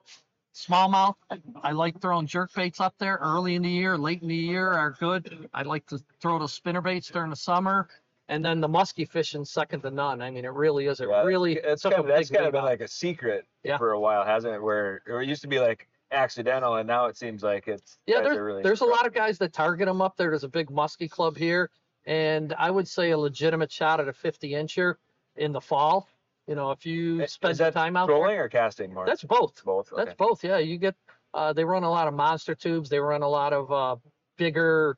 smallmouth. 0.54 1.16
I 1.62 1.72
like 1.72 2.00
throwing 2.00 2.26
jerk 2.26 2.52
baits 2.54 2.80
up 2.80 2.94
there 2.98 3.18
early 3.20 3.54
in 3.54 3.62
the 3.62 3.70
year, 3.70 3.96
late 3.96 4.22
in 4.22 4.28
the 4.28 4.34
year 4.34 4.72
are 4.72 4.90
good. 4.90 5.48
I 5.54 5.62
like 5.62 5.86
to 5.86 5.98
throw 6.20 6.38
the 6.38 6.48
spinner 6.48 6.80
baits 6.80 7.08
during 7.08 7.30
the 7.30 7.36
summer. 7.36 7.88
And 8.30 8.44
then 8.44 8.60
the 8.60 8.68
musky 8.68 9.06
fishing 9.06 9.44
second 9.44 9.80
to 9.82 9.90
none. 9.90 10.20
I 10.20 10.30
mean, 10.30 10.44
it 10.44 10.52
really 10.52 10.86
is. 10.86 11.00
It 11.00 11.06
really 11.08 11.54
it's 11.54 11.80
took 11.82 11.92
kind 11.92 12.04
a 12.04 12.08
of, 12.08 12.14
that's 12.14 12.28
big 12.28 12.36
kind 12.36 12.46
of 12.48 12.52
leap 12.52 12.60
been 12.60 12.64
up. 12.64 12.70
like 12.70 12.80
a 12.82 12.88
secret 12.88 13.46
Yeah. 13.64 13.78
for 13.78 13.92
a 13.92 14.00
while, 14.00 14.24
hasn't 14.24 14.54
it? 14.54 14.62
Where 14.62 15.02
or 15.08 15.22
it 15.22 15.28
used 15.28 15.40
to 15.42 15.48
be 15.48 15.58
like 15.60 15.88
accidental, 16.12 16.76
and 16.76 16.86
now 16.86 17.06
it 17.06 17.16
seems 17.16 17.42
like 17.42 17.68
it's 17.68 17.98
Yeah, 18.06 18.16
guys 18.16 18.24
there's, 18.24 18.38
really 18.38 18.62
there's 18.62 18.80
a 18.82 18.86
lot 18.86 19.06
of 19.06 19.14
guys 19.14 19.38
that 19.38 19.52
target 19.52 19.86
them 19.86 20.02
up 20.02 20.16
there. 20.16 20.28
There's 20.30 20.44
a 20.44 20.48
big 20.48 20.68
muskie 20.70 21.10
club 21.10 21.36
here, 21.38 21.70
and 22.06 22.54
I 22.58 22.70
would 22.70 22.86
say 22.88 23.10
a 23.12 23.18
legitimate 23.18 23.72
shot 23.72 23.98
at 24.00 24.08
a 24.08 24.12
50 24.12 24.50
incher 24.50 24.96
in 25.36 25.52
the 25.52 25.60
fall. 25.60 26.06
You 26.46 26.54
know, 26.54 26.70
if 26.70 26.84
you 26.86 27.22
Eh, 27.22 27.26
spend 27.26 27.52
Is 27.52 27.58
that 27.58 27.72
time 27.74 27.96
out 27.96 28.06
trolling 28.06 28.30
there, 28.32 28.44
or 28.44 28.48
casting 28.48 28.92
more? 28.92 29.06
that's 29.06 29.22
both. 29.24 29.62
both. 29.64 29.90
That's 29.94 30.14
both. 30.14 30.44
Yeah, 30.44 30.58
you 30.58 30.76
get. 30.78 30.94
Uh, 31.34 31.52
they 31.54 31.64
run 31.64 31.82
a 31.84 31.90
lot 31.90 32.08
of 32.08 32.14
monster 32.14 32.54
tubes. 32.54 32.88
They 32.90 32.98
run 33.00 33.22
a 33.22 33.28
lot 33.28 33.52
of 33.52 33.70
uh, 33.72 33.96
bigger, 34.38 34.96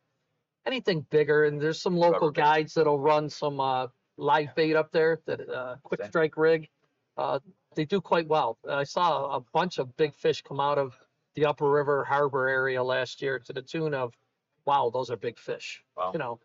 anything 0.66 1.06
bigger, 1.10 1.44
and 1.44 1.60
there's 1.60 1.80
some 1.80 1.96
local 1.96 2.28
Rubber 2.28 2.32
baits. 2.32 2.44
guides 2.44 2.74
that'll 2.74 2.98
run 2.98 3.28
some 3.28 3.60
uh, 3.60 3.86
live 4.16 4.54
bait 4.54 4.74
up 4.76 4.90
there. 4.92 5.20
That 5.26 5.48
uh, 5.48 5.76
quick 5.82 6.00
Same. 6.00 6.10
strike 6.10 6.36
rig. 6.36 6.68
Uh, 7.16 7.38
they 7.74 7.84
do 7.84 8.00
quite 8.00 8.26
well. 8.28 8.58
I 8.68 8.84
saw 8.84 9.36
a 9.36 9.40
bunch 9.52 9.78
of 9.78 9.96
big 9.96 10.14
fish 10.14 10.42
come 10.42 10.60
out 10.60 10.78
of 10.78 10.98
the 11.34 11.44
Upper 11.46 11.70
River 11.70 12.04
Harbor 12.04 12.48
area 12.48 12.82
last 12.82 13.22
year 13.22 13.38
to 13.38 13.52
the 13.52 13.62
tune 13.62 13.94
of, 13.94 14.12
wow, 14.64 14.90
those 14.92 15.10
are 15.10 15.16
big 15.16 15.38
fish. 15.38 15.82
Wow. 15.96 16.10
You 16.12 16.18
know. 16.18 16.40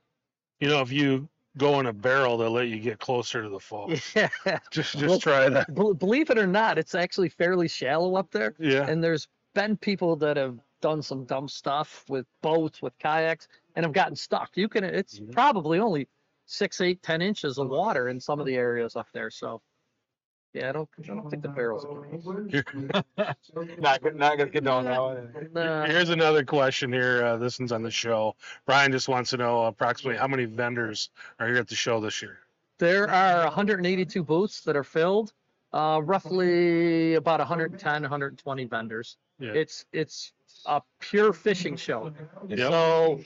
You 0.60 0.70
know, 0.70 0.82
if 0.82 0.92
you 0.92 1.28
go 1.58 1.80
in 1.80 1.88
a 1.88 1.94
barrel, 1.94 2.38
they'll 2.38 2.52
let 2.52 2.68
you 2.68 2.80
get 2.80 3.00
closer 3.00 3.42
to 3.42 3.50
the 3.50 3.60
fall. 3.60 3.92
Yeah. 4.16 4.30
Just 4.70 4.96
Well- 4.96 5.08
just 5.10 5.22
try 5.22 5.50
that. 5.50 5.74
Bel- 5.74 5.94
Believe 5.96 6.30
it 6.30 6.38
or 6.38 6.48
not, 6.48 6.78
it's 6.78 6.94
actually 6.96 7.30
fairly 7.30 7.68
shallow 7.68 8.16
up 8.16 8.30
there. 8.32 8.54
Yeah. 8.60 8.88
and 8.88 9.04
there's 9.04 9.28
been 9.56 9.78
people 9.78 10.16
that 10.18 10.38
have 10.38 10.60
done 10.82 11.02
some 11.02 11.24
dumb 11.26 11.48
stuff 11.48 12.04
with 12.10 12.26
boats 12.42 12.82
with 12.82 12.96
kayaks 13.00 13.48
and 13.76 13.84
have 13.86 13.94
gotten 13.94 14.16
stuck 14.16 14.56
you 14.56 14.68
can 14.70 14.84
it's 14.84 15.20
Mhm. 15.20 15.32
probably 15.32 15.80
only 15.80 16.08
six 16.46 16.80
eight 16.82 17.02
ten 17.02 17.22
inches 17.22 17.58
of 17.58 17.70
water 17.70 18.10
in 18.10 18.20
some 18.20 18.40
of 18.40 18.46
the 18.46 18.56
areas 18.56 18.96
up 18.96 19.08
there 19.14 19.30
so 19.30 19.62
yeah 20.54 20.70
i 20.70 20.72
don't 20.72 20.90
i 21.04 21.08
don't 21.08 21.30
think 21.30 21.42
the 21.44 21.50
barrels 21.50 21.84
not 23.78 24.02
good- 24.02 24.16
not 24.16 24.38
gonna 24.38 24.50
condone 24.50 24.86
that 24.86 25.02
one. 25.02 25.90
Here's 25.90 26.10
another 26.10 26.44
question 26.46 26.92
here. 26.92 27.24
Uh, 27.26 27.38
this 27.38 27.60
one's 27.60 27.72
on 27.72 27.82
the 27.84 27.92
show. 27.92 28.36
Brian 28.66 28.92
just 28.92 29.08
wants 29.10 29.30
to 29.32 29.38
know 29.38 29.66
approximately 29.66 30.18
how 30.18 30.28
many 30.28 30.46
vendors 30.46 31.10
are 31.40 31.48
here 31.48 31.58
at 31.58 31.68
the 31.68 31.76
show 31.76 32.00
this 32.00 32.22
year. 32.22 32.40
there 32.80 33.10
are 33.10 33.44
182 33.46 34.24
booths 34.24 34.62
that 34.62 34.76
are 34.76 34.84
filled 34.84 35.34
uh 35.74 36.00
roughly 36.04 37.16
about 37.16 37.40
110 37.40 38.02
120 38.04 38.66
vendors 38.66 39.18
Yeah. 39.40 39.52
it's 39.54 39.86
it's 39.92 40.32
a 40.66 40.82
pure 41.00 41.34
fishing 41.34 41.76
show 41.76 42.12
Yep. 42.48 42.60
So, 42.60 43.20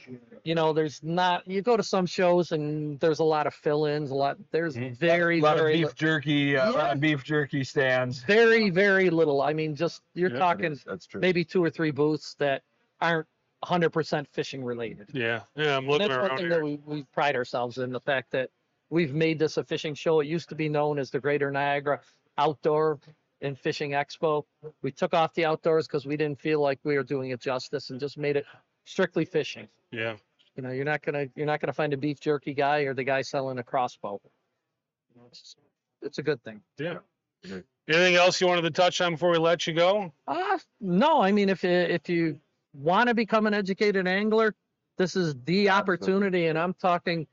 you 0.44 0.56
know, 0.56 0.74
there's 0.74 1.02
not, 1.04 1.48
you 1.48 1.62
go 1.62 1.76
to 1.78 1.84
some 1.84 2.06
shows 2.06 2.52
and 2.52 3.00
there's 3.00 3.20
a 3.20 3.24
lot 3.24 3.48
of 3.48 3.54
fill 3.54 3.86
ins, 3.86 4.12
a 4.12 4.16
lot, 4.16 4.38
there's 4.52 4.76
Mhm. 4.76 4.96
very, 4.98 5.40
a 5.40 5.42
lot 5.44 5.54
of 5.58 5.64
very, 5.64 5.78
beef 5.78 5.88
li- 5.88 5.94
jerky, 5.96 6.58
uh, 6.58 6.70
a 6.70 6.74
lot 6.74 6.94
of 6.94 7.00
beef 7.00 7.24
jerky 7.24 7.64
stands. 7.64 8.24
very, 8.24 8.70
very 8.70 9.10
little. 9.10 9.42
I 9.42 9.54
mean, 9.54 9.76
just, 9.76 10.02
you're 10.14 10.32
Yeah, 10.32 10.40
talking 10.40 10.80
That's, 10.86 11.06
true. 11.08 11.22
maybe 11.22 11.44
two 11.44 11.64
or 11.64 11.70
three 11.70 11.92
booths 11.92 12.36
that 12.36 12.64
aren't 13.02 13.28
100% 13.64 14.28
fishing 14.30 14.64
related. 14.64 15.10
Yeah. 15.14 15.42
Yeah. 15.56 15.78
I'm 15.78 15.84
And 15.84 15.88
looking 15.88 16.08
that's 16.08 16.18
one 16.22 16.30
around 16.30 16.38
thing 16.38 16.46
here. 16.48 16.56
that 16.60 16.64
we, 16.64 16.80
we 16.86 17.04
pride 17.14 17.36
ourselves 17.36 17.78
in 17.78 17.92
the 17.92 18.00
fact 18.02 18.32
that 18.32 18.50
we've 18.90 19.14
made 19.14 19.38
this 19.40 19.58
a 19.58 19.64
fishing 19.64 19.94
show. 19.94 20.22
It 20.22 20.28
used 20.28 20.50
to 20.50 20.56
be 20.56 20.70
known 20.70 20.98
as 20.98 21.10
the 21.12 21.20
Greater 21.20 21.52
Niagara 21.52 22.00
Outdoor 22.38 23.00
and 23.42 23.58
Fishing 23.58 23.92
Expo. 23.92 24.44
We 24.82 24.92
took 24.92 25.14
off 25.14 25.34
the 25.34 25.46
outdoors 25.46 25.88
because 25.88 26.06
we 26.06 26.18
didn't 26.18 26.40
feel 26.40 26.60
like 26.60 26.80
we 26.84 26.96
were 26.96 27.04
doing 27.04 27.32
it 27.32 27.40
justice 27.40 27.90
and 27.90 28.00
just 28.00 28.18
made 28.18 28.36
it 28.36 28.46
strictly 28.86 29.26
fishing. 29.26 29.68
Yeah. 29.92 30.16
You 30.56 30.64
know, 30.64 30.72
you're 30.72 30.86
not 30.86 31.02
gonna 31.02 31.28
you're 31.36 31.46
not 31.46 31.62
gonna 31.62 31.74
find 31.74 31.94
a 31.94 31.98
beef 31.98 32.20
jerky 32.20 32.54
guy 32.54 32.80
or 32.82 32.94
the 32.94 33.04
guy 33.04 33.22
selling 33.22 33.60
a 33.60 33.64
crossbow. 33.64 34.20
It's, 35.28 35.56
it's 36.02 36.18
a 36.18 36.24
good 36.24 36.44
thing. 36.44 36.62
Yeah. 36.78 36.98
Anything 37.88 38.16
else 38.16 38.42
you 38.42 38.48
wanted 38.48 38.64
to 38.64 38.72
touch 38.72 39.00
on 39.02 39.14
before 39.14 39.32
we 39.32 39.38
let 39.38 39.66
you 39.68 39.74
go? 39.74 40.12
Uh 40.28 40.58
no, 40.82 41.22
I 41.22 41.32
mean 41.32 41.50
if 41.50 41.64
you 41.64 41.70
if 41.70 42.10
you 42.10 42.40
want 42.74 43.08
to 43.08 43.16
become 43.16 43.48
an 43.48 43.54
educated 43.54 44.08
angler, 44.08 44.54
this 44.98 45.16
is 45.16 45.36
the 45.46 45.70
opportunity, 45.70 46.48
and 46.48 46.60
I'm 46.60 46.74
talking 46.74 47.26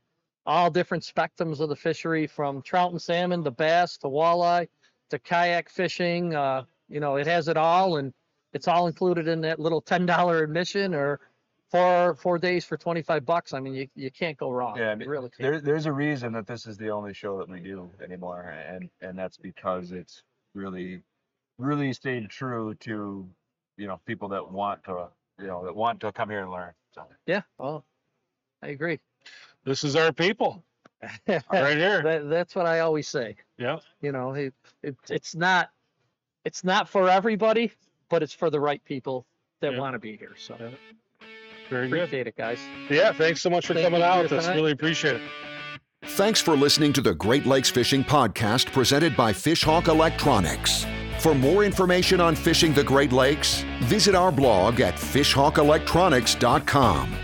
all 0.45 0.71
different 0.71 1.03
spectrums 1.03 1.59
of 1.59 1.67
the 1.67 1.75
fishery, 1.75 2.25
from 2.25 2.61
trout 2.61 2.91
and 2.91 3.01
salmon 3.01 3.43
to 3.43 3.51
bass 3.51 3.97
to 3.97 4.07
walleye 4.07 4.67
to 5.09 5.19
kayak 5.19 5.69
fishing. 5.69 6.35
Uh, 6.35 6.63
you 6.89 6.99
know, 6.99 7.17
it 7.17 7.27
has 7.27 7.47
it 7.47 7.57
all, 7.57 7.97
and 7.97 8.13
it's 8.53 8.67
all 8.67 8.87
included 8.87 9.27
in 9.27 9.41
that 9.41 9.59
little 9.59 9.81
ten 9.81 10.05
dollar 10.05 10.43
admission 10.43 10.93
or 10.93 11.19
four 11.69 12.15
four 12.15 12.37
days 12.37 12.65
for 12.65 12.77
twenty 12.77 13.01
five 13.01 13.25
bucks. 13.25 13.53
I 13.53 13.59
mean, 13.59 13.73
you 13.73 13.87
you 13.95 14.11
can't 14.11 14.37
go 14.37 14.51
wrong. 14.51 14.77
Yeah, 14.77 14.91
I 14.91 14.95
mean, 14.95 15.07
really 15.07 15.29
can't. 15.29 15.51
There, 15.51 15.61
there's 15.61 15.85
a 15.85 15.91
reason 15.91 16.33
that 16.33 16.47
this 16.47 16.65
is 16.65 16.77
the 16.77 16.89
only 16.89 17.13
show 17.13 17.37
that 17.39 17.49
we 17.49 17.59
do 17.59 17.89
anymore, 18.03 18.55
and 18.67 18.89
and 19.01 19.17
that's 19.17 19.37
because 19.37 19.91
it's 19.91 20.23
really, 20.53 21.01
really 21.57 21.93
stayed 21.93 22.29
true 22.29 22.73
to, 22.75 23.27
you 23.77 23.87
know, 23.87 23.99
people 24.05 24.29
that 24.29 24.51
want 24.51 24.83
to, 24.85 25.07
you 25.39 25.47
know, 25.47 25.63
that 25.65 25.75
want 25.75 25.99
to 26.01 26.11
come 26.11 26.29
here 26.29 26.41
and 26.41 26.51
learn. 26.51 26.71
So 26.93 27.03
Yeah, 27.25 27.41
well, 27.57 27.85
I 28.61 28.69
agree. 28.69 28.99
This 29.63 29.83
is 29.83 29.95
our 29.95 30.11
people 30.11 30.63
right 31.27 31.77
here. 31.77 32.01
That, 32.03 32.29
that's 32.29 32.55
what 32.55 32.65
I 32.65 32.79
always 32.79 33.07
say. 33.07 33.35
Yeah. 33.57 33.77
You 34.01 34.11
know, 34.11 34.31
it, 34.33 34.53
it, 34.83 34.95
it's 35.09 35.35
not, 35.35 35.69
it's 36.45 36.63
not 36.63 36.87
for 36.89 37.09
everybody, 37.09 37.71
but 38.09 38.23
it's 38.23 38.33
for 38.33 38.49
the 38.49 38.59
right 38.59 38.83
people 38.85 39.25
that 39.61 39.73
Yeah. 39.73 39.79
want 39.79 39.93
to 39.93 39.99
be 39.99 40.17
here. 40.17 40.33
So 40.37 40.55
Very 41.69 41.89
good. 41.89 41.99
appreciate 41.99 42.27
it, 42.27 42.35
guys. 42.37 42.59
Yeah. 42.89 43.11
Thanks 43.13 43.41
so 43.41 43.49
much 43.49 43.67
for 43.67 43.73
Thank 43.73 43.85
coming 43.85 44.01
out 44.01 44.15
your 44.15 44.23
with 44.23 44.31
us. 44.33 44.45
time. 44.45 44.55
Really 44.55 44.71
appreciate 44.71 45.15
it. 45.17 45.21
Thanks 46.11 46.39
for 46.39 46.55
listening 46.55 46.93
to 46.93 47.01
the 47.01 47.13
Great 47.13 47.45
Lakes 47.45 47.69
Fishing 47.69 48.03
Podcast 48.03 48.71
presented 48.71 49.15
by 49.17 49.33
Fishhawk 49.33 49.87
Electronics. 49.87 50.85
For 51.19 51.33
more 51.33 51.63
information 51.63 52.21
on 52.21 52.35
fishing 52.35 52.71
the 52.73 52.83
Great 52.83 53.11
Lakes, 53.11 53.65
visit 53.81 54.13
our 54.15 54.31
blog 54.31 54.79
at 54.79 54.93
fishhawkelectronics.com. 54.95 57.17